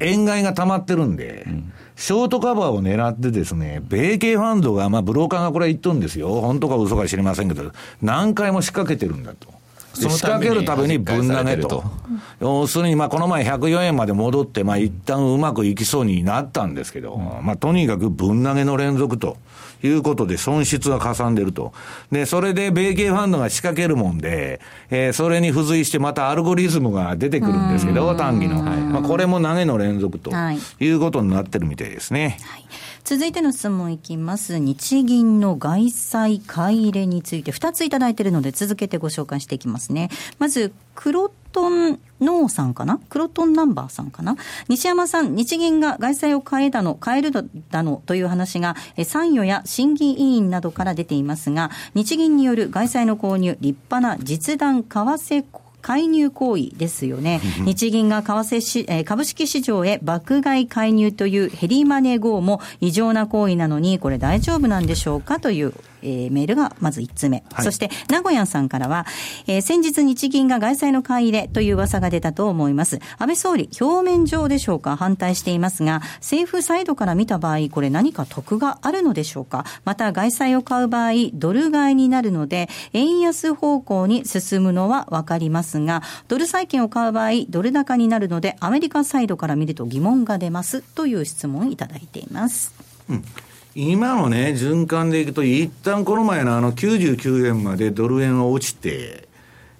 [0.00, 6.40] 円買いが溜まってるんで、うんショートカバーを狙ってですね、米系ファンドが、まあ、ブローカーがこれは言っとるんですよ。
[6.40, 7.70] 本当か嘘か知りませんけど、
[8.02, 9.54] 何回も仕掛けてるんだと。
[9.94, 11.84] その仕掛けるためにぶん投げと。
[12.40, 19.36] 要するに、まあ、この前104円まで戻って、まあ、一旦うまくいきそうになったんですけど、まあ、とにかくぶん投げの連続と。
[19.86, 21.72] いうことで損失がかさんでると。
[22.10, 28.62] で、それで米系ファンドが仕掛けるもんで、えー、それに付随してまたアルゴリズムが出てくるんですけど、短期の。
[28.62, 30.30] まあ、これも投げの連続と
[30.80, 32.38] いうことになってるみたいですね。
[32.42, 32.64] はい、
[33.04, 34.56] 続いての質問いきます。
[34.56, 40.08] 日銀の外債買い入れについて2ついただいているので続けてご紹介していきますね。
[40.38, 42.98] まず、黒トンノーさんかな？
[43.10, 44.38] クロトンナンバーさんかな？
[44.68, 55.44] 西山さん、日銀が外債を変えだの、変えるだのという話が、参与や審議委員などから出ていますが、日銀による外債の購入、立派な実弾為替
[55.84, 57.42] 介入行為ですよね。
[57.66, 67.42] 日銀が為替し、え株式市場へ爆買い介入というヘリーマネー号も異常な行為なのに、これ大丈夫なんでしょうかというえー、メールがまず1つ目。
[67.52, 69.06] はい、そして、名古屋さんからは、
[69.46, 73.00] えー、先日日銀が外債の買い入れという噂が出たと思います。
[73.18, 74.96] 安倍総理、表面上でしょうか？
[74.96, 79.64] 反対していますが、政府サイドから見た場合、これ何か得があるのでしょうか？
[79.84, 92.72] また、外債を買う場合、ドル買いになるので、円安方向に進むのはわかりますが、ドル債券を買う場合、ドル高になるので、アメリカサイドから見ると疑問が出ますという質問をいただいています。
[93.08, 93.24] うん
[93.76, 99.26] 今のね、循環でいくと、一旦この前のあの99円までドル円は落ちて、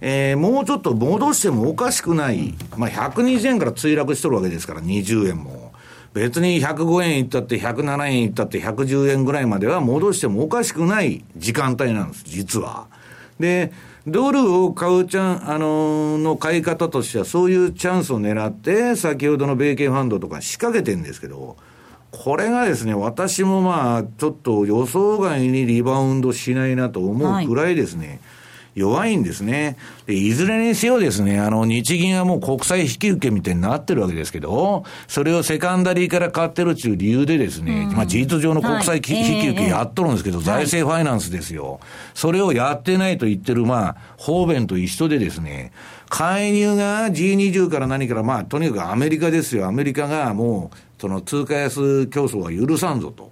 [0.00, 5.72] えー、もうちょっと戻してもおかしくない、まあ、120円から墜落しとるわけですから、20円も。
[6.12, 12.88] 別に105円いったって、107円いったって、110円ぐらいまでは戻してもおかしくない時間帯なんです、実は。
[13.38, 13.72] で、
[14.08, 21.56] ドルを買うチャン、あのー、の買い方としては、そういうチャンスを狙って、先ほどの米系ファンドとか仕掛けてるんですけど、
[22.22, 28.20] これがですね、私もまあ、ちょっと予想外にリバウンドしないなと思うくらいですね、はい
[28.74, 29.76] 弱いんですね。
[30.06, 39.02] で、いずれにせよですね、あの、日銀はもう国債引き受けみたいになってるわけですけど、それをセカンダリーから買ってるっていう理由でですね、うん、まあ事実上の国債、はい、引
[39.42, 41.78] き受けやっとるんですけど、えー、財政ファイナンスですよ。
[42.14, 45.70] それをやってないと言ってる、まあ、方便と一緒でですね、
[46.08, 49.68] 介入が G20 から何から、まあ、とにかくアメリカですよ。
[49.68, 53.30] アメリカがもう、その通貨安競争は許さんぞと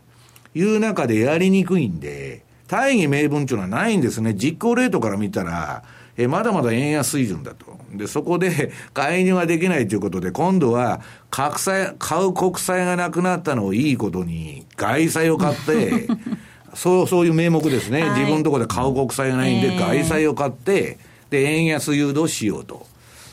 [0.55, 4.35] いう中でやりにくいんで、大義名分というのはないんですね。
[4.35, 5.83] 実行レートから見たら、
[6.18, 7.79] えまだまだ円安水準だと。
[7.95, 11.01] で、そこで介入はできないということで、今度は、
[11.31, 16.09] 国債、買う国債がなくなったのをいいことに、外債を買って、
[16.77, 18.03] そう、そういう名目ですね。
[18.03, 20.99] はい、自分のところで買う国債がないんで、外債を買って、
[21.31, 22.87] で、円安誘導しようと。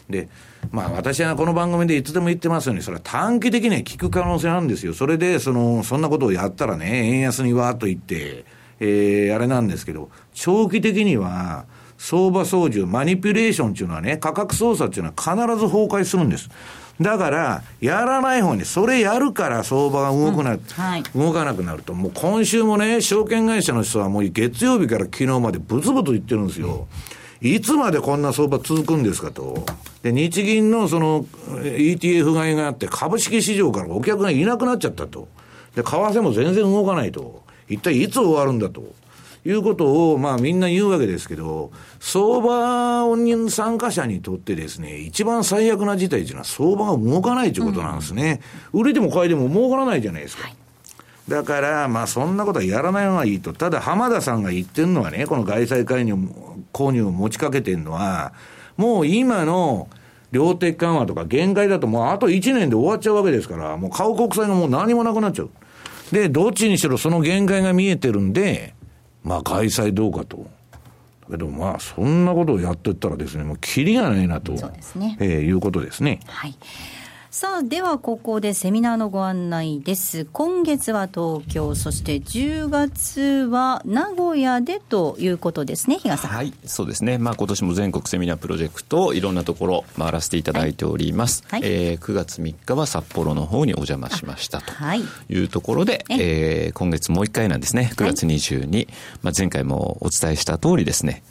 [0.10, 0.30] で、
[0.72, 4.93] まあ私はこの番組でいつでも言ってますように、それは短期的には効く可能性あるんですよ。
[4.93, 8.45] それで、その、そんなことをやったらね、円安にわーっといって、
[8.80, 11.66] えー、あれなんですけど、長期的には、
[11.97, 16.49] 相場操縦、マニピュレーションっていうのはね、価格操作っていうのは必ず崩壊するんです。
[17.01, 26.88] だから、やらない方に、それやるから相場が動くな、うんはい、動かなくなると、もう今週もね、証券会社の人はもう月曜日から昨日までブツブツ言ってるんですよ。
[27.42, 29.66] いつまでこんな相場続くんですかと。
[30.04, 35.28] で、日銀のその ETF 買いがあって株式市場からお客がいなくなっちゃったと。
[35.76, 37.44] で、為替も全然動かないと。
[37.70, 38.84] 一体いつ終わるんだと。
[39.46, 41.72] いうことを、まあみんな言うわけですけど、
[42.02, 48.42] 相場に参加者にとってですね、一番最悪な事態というのは相場が動かないということなんですね。
[48.74, 50.44] うん、売れても買いでも儲からないじゃないですか。
[50.44, 50.56] はい
[51.30, 53.54] だから、まあそんなことはやらない方がいいと。
[53.54, 56.18] ただ浜田さんが言ってるのはね、この外債介入、
[56.74, 58.34] 購入を持ちかけてるのは、
[58.78, 59.89] もう今の
[60.32, 65.49] 量的緩和とか限界だともうあと1年で終わっちゃうわけですから、もう買う国債がもう何もなくなっちゃう。
[66.11, 68.74] で、どっちにしろその限界が見えてるんで、
[69.24, 70.47] まあ開催どうかと。
[71.30, 76.20] だけどまあそんなことをやってったらですね、もうキリがないなと、そうですねえー、いうことですね。
[76.28, 76.55] はい。
[77.32, 80.25] さあ、ではここでセミナーのご案内です。
[80.25, 85.99] 今月は東京、そして10月は名古屋でということですね。
[86.03, 87.19] はい、そうですね。
[87.19, 91.43] まあ今年も全国セミナープロジェクト、いろんなところ回らせていただいております。
[91.49, 94.73] はい、えー、9月3日は札幌の方にお邪魔しましたと
[95.30, 98.88] いうところで、はい、えー、今月もう一回なんですね、9月22、はい、
[99.21, 101.21] まあ前回もお伝えした通りですね、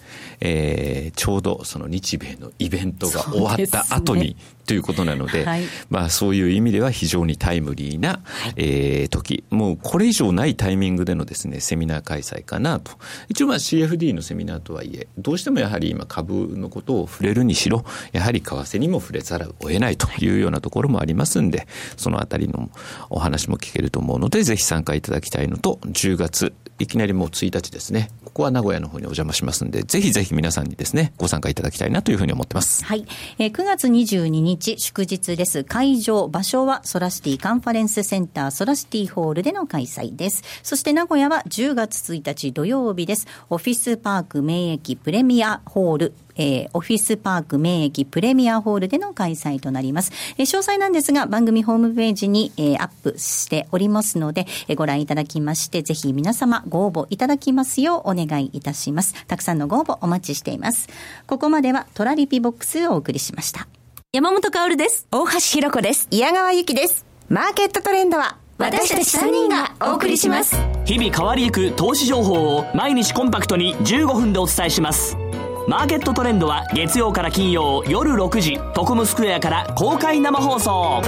[0.41, 4.37] えー、ちょうどその日米のイベントが終わった後に、
[4.69, 12.93] ということなので、はい、まあそういう意味では非常にタイムリーな、はい、えー、時、もうこれ以上ないタイミングでのですね、セミナー開催かなと。
[13.29, 21.67] 一応まあ CFD のセミナーとはいえ、どうしてもやはり今株のことを触れるにしろ、やはり為替にも触れざるを得ないというようなところもありますんで、
[21.97, 22.71] そのあたりの
[23.09, 32.85] お話も聞けると思うので、ぜひ参加いただきたいのと、10月、いきなりもう1日ですね、ここは名古屋の方にお邪魔しますんで、ぜひぜひ皆さんにですね、ご参加いただきたいなというふうに思ってます。
[32.85, 33.05] はい。
[33.39, 35.65] えー、9月22日、祝日です。
[35.65, 40.45] 会場、場所はソラシティカンファレンスセンターソラシティホールでの開催です。
[40.63, 43.27] そして名古屋は10月1日土曜日です。
[43.51, 50.13] オフィスパーク名駅プレミアホールえー、オフィスパーク名駅プレミアホールでの開催となります。
[50.39, 59.15] えー、詳細なんですが、番組ホームページに、えー、アップしておりますので、えー、ご覧いただきまして、ぜひ皆様ご応募いただきますようお願いいたします。
[59.27, 60.89] たくさんのご応募お待ちしています。
[61.27, 63.67] ここまではトラリピボックスをお送りしました。
[64.13, 65.07] 山本薫です。
[65.11, 66.09] 大橋弘子です。
[66.11, 67.05] 矢川由紀です。
[67.29, 70.57] マーケットトレンドは私たち3人がお送りします。
[70.85, 75.28] 日々変わりゆく投資情報を毎日コンパクトに15分でお伝えします。
[75.69, 81.03] マーケットトレンドは月曜から金曜夜6時トコムスクエアから公開生放送。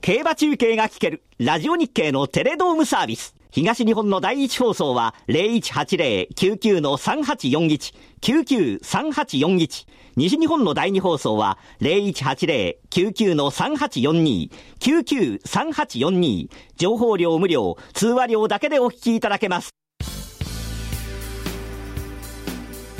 [0.00, 3.34] 競馬中継が聞けるラジオ日経のテレドームサービス。
[3.50, 9.86] 東日本の第一放送は0180-99-3841 99-3841
[10.16, 19.74] 西日本の第二放送は0180-99-3842 99-3842情報量無料通話料だけでお聞きいただけます。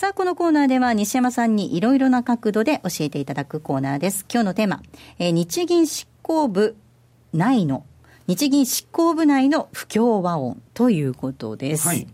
[0.00, 4.24] さあ、このコーナーでは西山さんにいろいろな角度で教えていただくコーナーです。
[4.32, 4.80] 今日のテーマ、
[5.18, 6.74] えー、日銀執行部
[7.34, 7.84] 内の、
[8.26, 11.86] 日銀執行部内の不協和音ということです。
[11.86, 12.06] はい。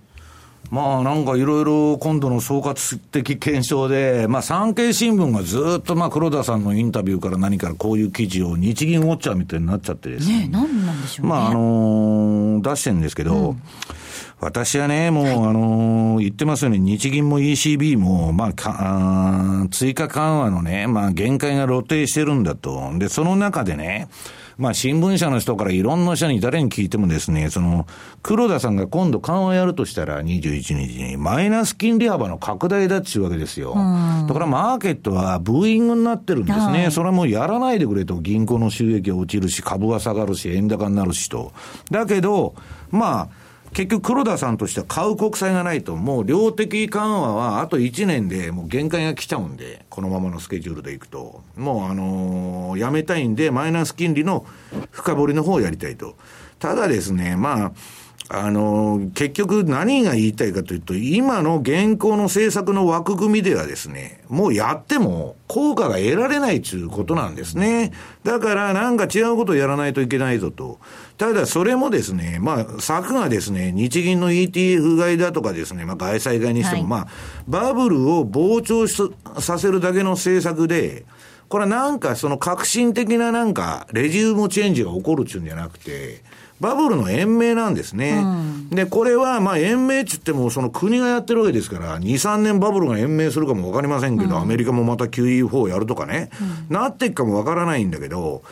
[0.69, 10.41] まあなんかいろいろ今度の総括的検証で、まあ産経新聞がずっとまあ黒田さんのインタビューから何からこういう記事を日銀ウォッチャーみたいになっちゃってですね。
[10.41, 11.31] ね何なんでしょうね。
[11.31, 13.63] まああのー、出してるんですけど、うん
[14.39, 22.93] 私はね、もう、はい、あのー、言ってますように、日銀も ECB も、まあ、あ追加緩和のね、まあ、限界が露呈してるんだと。
[22.99, 24.09] で、その中でね、
[24.59, 27.87] まあ、新聞社の人からいろんな人に誰に聞いてもですね、その、
[28.23, 33.75] 黒田さんが今度緩和やるとしたら、21日に、マイナス金利幅の拡大だっていうわけですよ。
[33.75, 36.91] だからマーケットはブーイングになってるんですね。
[36.91, 41.53] それはもうやらないでくれと、銀行の収益が落ちるし、株が下がるし、円高になるしと。
[41.91, 42.55] だけど、
[42.91, 43.46] まあ、
[43.77, 51.43] 結局黒田さんとしては買う国債がないと、もう量的緩和はあと1年でもう限界が来ちゃうんで、このままのスケジュールでいくと。
[51.57, 54.47] もうあのー、やめたいんで、マイナス金利の
[54.93, 56.17] 深掘りの方をやりたいと。
[56.59, 57.73] ただですね、まあ、
[58.29, 67.93] あの、結局何が言いたいかというと、今の現行の政策の枠組みではですね、もうやっても効果が得られないということなんですね。
[68.25, 70.81] だからなんか違うことをやらないといけないぞと。
[71.19, 77.09] ただそれもですね、まあ、策がですね、日銀の ETF 買いだとかですね、まあ、外債買いにしても、はい、まあ、
[77.47, 78.89] バブルを膨張
[79.41, 81.07] させるだけの政策で、
[81.49, 86.25] これはなんかその革新的ななんかレジウムチェンジが起こるっていうんじゃなくて、
[86.61, 88.23] バブルの延命なんですね。
[88.23, 96.31] うん、で、これは、まあ、延命って言っても、その国がやってるわけですから、2、3年バブルが延命するかもわかりませんけど、うん、アメリカもまた QE4 やるとかね、
[96.69, 98.43] うん、なっていくかもわからないんだけど、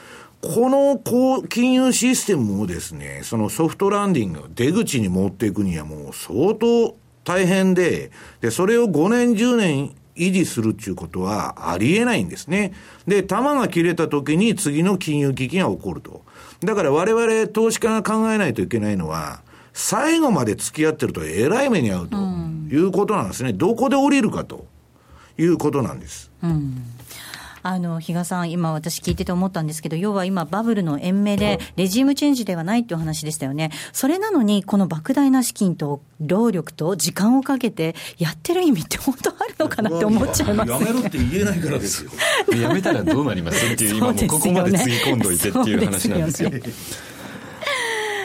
[0.42, 6.94] このこう金融システムをですね、そのソフトランディング、出口に持っていくにはもう相当
[7.24, 8.10] 大変で、
[8.42, 12.72] で、それを5年、10年維持するっていうことはありえないんですね。
[13.06, 16.22] で、玉が切れた時に次の金融危機が起こると。
[16.60, 19.42] だから我々投資家が考えないといけないのは、
[19.72, 23.52] 最後まで付き合ってるとえらい目に遭うということなんですね。
[23.52, 24.66] どこで降りるかと
[25.36, 26.30] いうことなんです。
[26.42, 26.93] うん
[27.66, 33.70] あの、比嘉さん、今私聞いてて思ったんですけど、要は今バブルの延命で、レジームチェンジではないっていう話でしたよね。
[33.94, 42.10] それなのに、この莫大な資金と労力と時間をかけてやってる意味って本当あるのかなって思っちゃいますやめろって言えないからですよ。
[42.54, 43.64] やめたらどうなります？
[43.64, 46.50] っていう、今もここまでつぎ込んどいてっていう話なんですよ。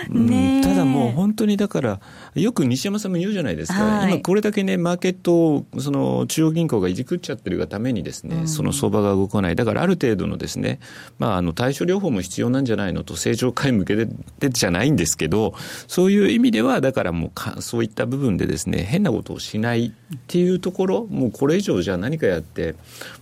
[0.09, 2.01] ね、ただもう本当にだから、
[2.35, 10.79] よく西山さんも言うじゃないですか、はい、今、これだけね、マーケットをその中央銀行がいじくっちゃってるがためにですね、うん、その相場が動かない、だからある程度のですね、
[11.17, 13.95] まあ、あの対処療法も必要なんじゃないのと、正常化へ向け
[14.39, 15.53] てじゃないんですけど、
[15.87, 19.91] そういう意味では、だからもうか、そういった部分でですね、変なことをしないっ
[20.27, 22.75] ていうところ、もうこれ以上じゃあ何かやって、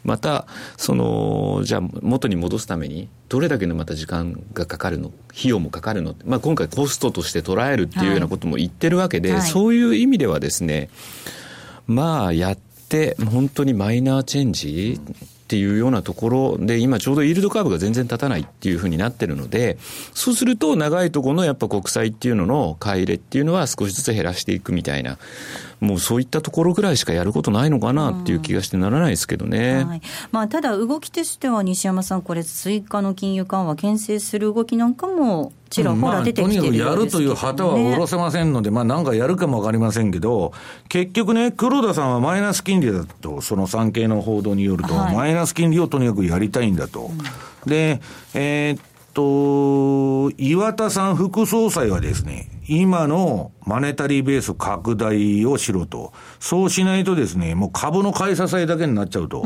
[0.04, 10.90] また、その、じゃあ元に戻すために、どれだけのまた時間がかかるの、費用もかかるの、まあ、今回コストとして捉えるっていうようなことも言ってるわけで、はい、そういう意味ではですね、
[11.88, 12.58] まあ、やっ
[12.90, 15.00] て、本当にマイナーチェンジ
[15.48, 19.78] っていうようなところで、今ちょうどイールドカーブが全然立たないっていうふうになってるので、
[20.14, 25.18] そうすると長いところのやっぱ国債っていうのの買い入れっていうのは少しずつ減らしていくみたいな、
[25.80, 29.86] もうそういったところぐらいしかやることないのかなっていう気がしてならないですけどね。
[29.86, 30.02] はい、
[30.34, 40.54] まあ、ただ動きとしては西山さん、これ追加の金融緩和牽制する動きなんかもちらほら出てきてる、ね、まあ、とにかくやるという旗は下ろせませんので、まあなんかやるかもわかりませんけど、
[40.90, 47.12] 結局ね、黒田さんはマイナス金利だと、その産経の報道によると、はい、マイナス金利をとにかくやりたいんだと。
[47.12, 48.02] うん、で、
[48.34, 48.82] えー、っ
[49.14, 56.14] と、岩田さん副総裁はですね、今のマネタリーベース拡大をしろと。
[56.40, 59.46] そうしないとですね、もう株の買い支えだけになっちゃうと。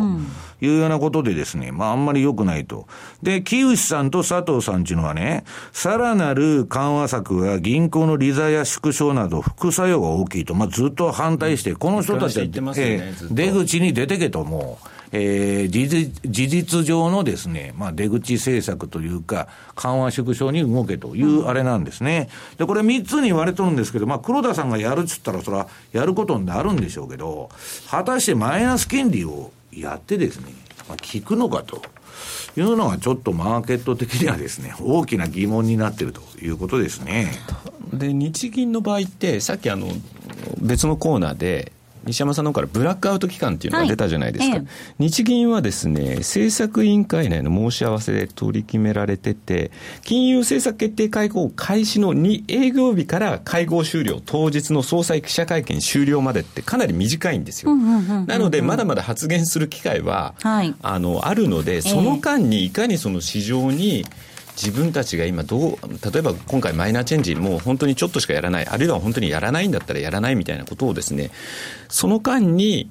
[0.62, 2.88] いうようなことでですね、まああんまり良くないと。
[3.24, 22.30] で、木内さんと佐藤さんっていうのはね、さらなる緩和策は銀行の利ザや縮小など副作用が大きいと、まあずっと反対して、この人たちは、ね、出口に出てけともう、えー、事実上のですね、まあ、出口政策というか、緩和縮小に動けというあれなんですね。
[22.58, 27.50] で、これ3つに言われとるんですけど、まあ、黒田さんがやるっつったら、それはやることになるんでしょうけど、
[27.90, 30.54] 果たしてマイナス金利をやってですね、
[30.88, 31.82] まあ、効くのかと。
[32.58, 37.32] いうのがちょっとマーケット的にはですね、大きな疑問になっているということですね。
[37.94, 39.88] で、日銀の場合って、さっきあの、
[40.60, 41.72] 別のコーナーで、
[42.06, 44.66] 西山さんの方からブラックアウト期間っていうのが出たじゃないですか、はい。
[44.66, 49.72] ええ、日銀はですね政策委員会内の申し合わせで取り決められてて、
[50.04, 57.76] 金融政策決定会合開始の2営業日から会合終了、当日の総裁記者会見終了までってかなり短いんですよ。
[57.76, 64.06] なので、まだまだ発言する機会は、はい、あのあるので、その間にいかにその市場に、
[64.62, 65.78] 自分たちが今どう、
[66.12, 71.32] 例えば今回マイナーチェンジ、もう本当にちょっとしかやらない、あるいは本当にやらないんだったらやらないみたいなことをですね、
[71.90, 72.90] その間に、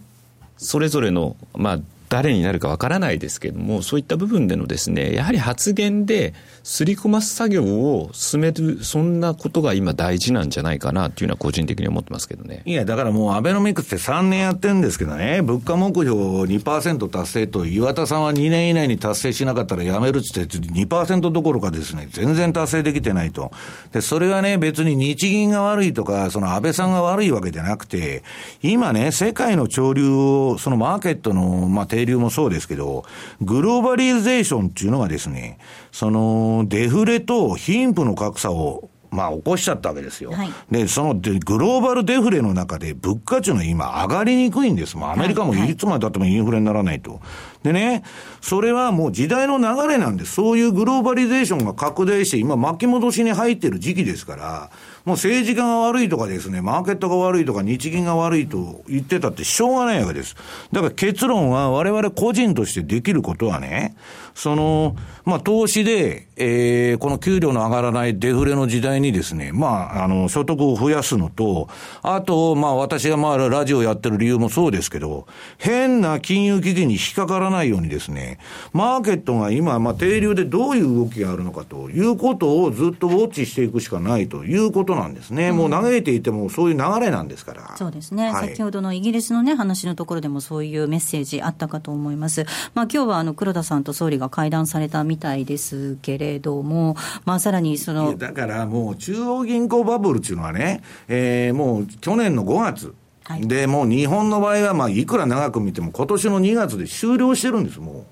[0.57, 1.81] それぞれの、まあ、
[2.11, 6.35] 誰になるかわからないですけれども、そういった部分でのですね、やはり発言で
[6.65, 12.63] すり込ます作業を進める、そんなことが今大事なんじゃないかなっていうのは個人的に思ってますけどね。
[12.67, 23.53] いや、だからもうアベノミクスって3年やってるんですけどね、物価目標2%達成と、岩田さんは2年以内に達成しなかったらやめるっつって2%どころかですね、全然達成できてないと。
[23.93, 28.25] で、それはね、別に日銀が悪いとか、その安倍さんが悪いわけじゃなくて、
[28.63, 33.05] 今ね、世界の潮流を、そのマーケットの、まあ、定流もそうですけど、
[33.41, 35.59] グローバリゼーションっていうのがですね、
[35.93, 40.31] その、デフレと貧富の格差をまあ起こしちゃったわけですよ。
[40.31, 44.97] はい、で、そのでグローバルデフレの中で物価値の今上がりにくいんです。
[44.97, 47.21] もうアメリカもいつまでたってもインフレにならないと。
[47.65, 48.05] でね、
[48.41, 50.35] それはもう時代の流れなんです。
[50.35, 54.71] そういうグローバリゼーションが拡大して今巻き戻しに入ってる時期ですから、
[55.11, 60.37] もう政治家が悪いとかですね、マーケットが悪いとか日銀が悪いと言ってたってしょうがないわけです。
[60.71, 63.97] だから結論は我々個人としてできることはね、
[64.35, 71.69] その、まあ、投資で、えー、この給料の上がらないデフレの時代にですね、まあ、あの、所得を増やすのと、
[72.03, 75.27] あと、まあ、私がまあ、ラジオやってる理由もそうですけど、
[75.59, 78.39] 変な金融危機に引っかからないようにですね、
[78.73, 85.49] マーケットが今、まあ、定流でどういう動きがあるのかということをずっとウォッチしていくしかないということなんですね。
[85.49, 87.75] うん、もう嘆いていてもそういう流れなんですから。
[87.77, 88.31] そうですね。
[88.31, 92.45] はい、先ほどのイギリスのね、話のところでもそういうメッセージあったかと思います。
[92.75, 98.17] まあ、今日はあの、黒田さんと総理が会談されたみたいですけれども、まあ、さらにその。
[98.17, 102.95] だからもう、中央銀行バブルっていうのはね、えー、もう去年の5月、
[103.25, 108.05] はい、で、もう日本の場合は、まあ、いくら長く見ても、今年の2月で終了してるんです、もう。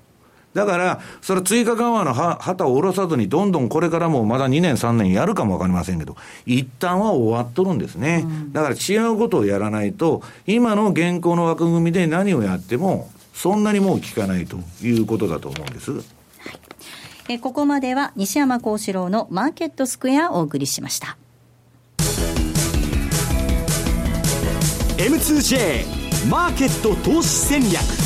[0.59, 8.25] だから、それ追加緩和の旗を下ろさずに、どんどんこれからもまだ2年、3年やるかもわかりませんけど、一旦は終わっとるんですね。
[8.25, 15.91] うん、だから違うことをやらないと、今の現行の枠組みで何をやっても、そんなにもう効かないということだと思うんです。
[15.91, 16.03] はい
[17.31, 21.15] えここまでは西山幸四郎のマーケットスクエアをお送りしました。
[24.97, 27.98] M2J マーケット投資戦略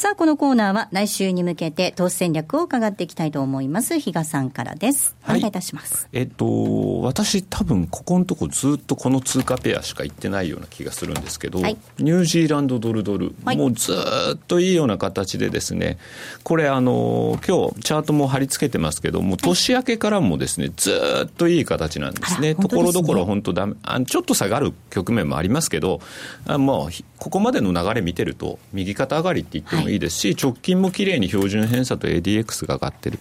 [0.00, 4.00] さあ、このコーナーは来週に向けて投資戦略を伺っていきたいと思います。
[4.00, 5.14] 比嘉さんからです。
[5.24, 6.08] お願いいたします。
[6.14, 15.98] えっと、私多分ここのとこずっとこの通貨ペアしか言ってないような気がするんですけど、はい、ニュージーランドドルドル、はい、もうずっといいような形でですね、
[16.44, 22.54] これあの、今日チャートも貼り付けてますけども、年明けからもですね、ずっといい形なんですね。
[22.54, 26.00] ところどころ本当だめ、あちょっと下がる局面もありますけど、
[26.46, 33.18] あもうここまでの流れ見てると、右肩上がりって言ってもいいですし、直近もきれいに標準偏差と ADX が上がってる。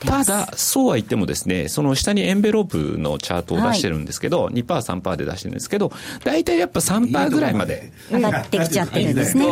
[0.00, 5.92] ただ、そうは言ってもですね、その下にエンベロープのチャートを出してるんですけど、はい、2%、3%で出してるんですけど、
[6.24, 7.92] 大体やっぱ3%ぐらいまで。
[8.10, 9.46] 上がってきちゃってるんですね。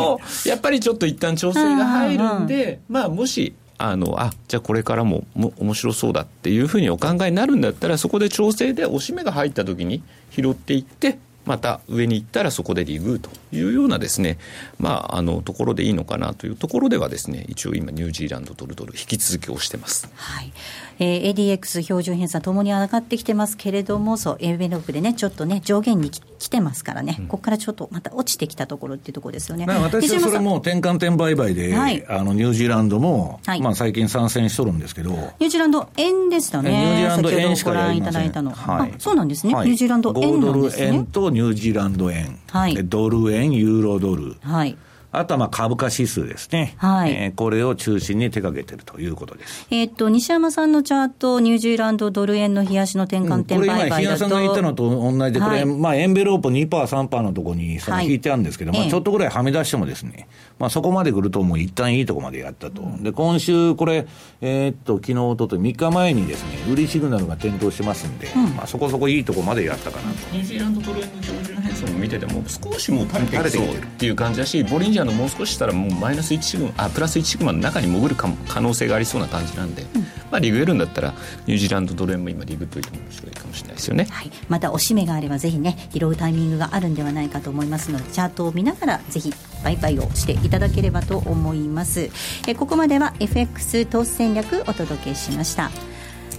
[0.45, 10.01] やっぱりちょっと一旦調整が入るんで、まあもし、あの、あ、じゃあこれからもも面白そうだっていうふうにお考えになるんだったら、そこで調整で押し目が入った時に
[10.31, 14.37] 拾っていって、また上に行ったらそこでリグーというようなですね、
[14.79, 20.09] まあ、あのところでいいのかなというところではですね一応今ニュージーランドドルドル引き続き押してます。
[20.15, 20.51] はい
[20.99, 29.65] えー、ADX 標準偏差ともに上がってきてますけれども、そう、エベロップでね、ちょっとね、上限に来てますからね、うん、ここからちょっとまた落ちてきたところっていうところですよね。
[29.67, 40.85] 私はそれも転換点売買で、はい、あのニュージーランドも、はい、まあ最近参戦しとるんですけど、ニュージーランド円でしたね、ニュージーランド円しかやりませんいただいたの、はい、そうなんですね、ニュージーランド円なんですね。
[40.85, 44.35] 5ドル円とニュージーランド円、はい、ドル円、ユーロドル。
[44.41, 44.77] はい
[45.19, 47.11] あとはまあ株価指数ですね、はい。
[47.11, 49.67] えー、これを中心に手掛けているということです。
[49.71, 60.27] えー、っと西山さんのチャート、ニュージーランドドル円の冷やしの転換点売買だと、うん、これ今、日嘉さんが言ったのと同じで、これ、はい、まあエンベロープ2%、3%のところにその引いてあるんですけど、はい、まあ、ちょっとぐらいはみ出してもですね、
[60.59, 64.07] まあ、そこまで来ると、もう一旦いいところまでやったと、で今週、これ、
[64.41, 70.17] えー、っと昨日おとと3日前にですね売りシグナルが点灯してますんで、うん、まあ、そこそこいいところまでやったかなと。
[70.31, 81.13] ニュージーランドドル円の標準変動を見てても、少しもう垂れてきそうっていう感じだし、ボリンジャーのもう少ししたら、もうマイナス1シグマあプラス1シグマの中に潜るかも可能性がありそうな感じなんで、うん、まあ、リグえるんだったら
[81.45, 89.33] ニュージーランドドル円も今リグっといても面白いかもしれないですよね、はい、またおしめがあればぜひね拾うタイミングがあるんではないかと思いますのでチャートを見ながらぜひ
[89.63, 92.11] 売買をしていただければと思います。
[92.47, 95.71] えここまでは FX 投資戦略お届けしました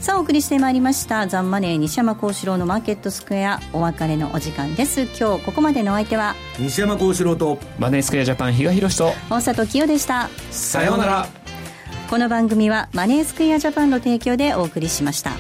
[0.07, 1.27] さあお送りしてまいりました。
[1.27, 5.01] ザンマネー西山幸四郎のマーケットスクエアお別れのお時間です。
[5.01, 10.29] 今日ここまでのお相手は西山幸四郎とマネースクエアジャパン比嘉宏と大里清でした。
[10.53, 11.27] さようなら。
[12.09, 15.33] この番組はマネースクエアジャパンの提供でお送りしました。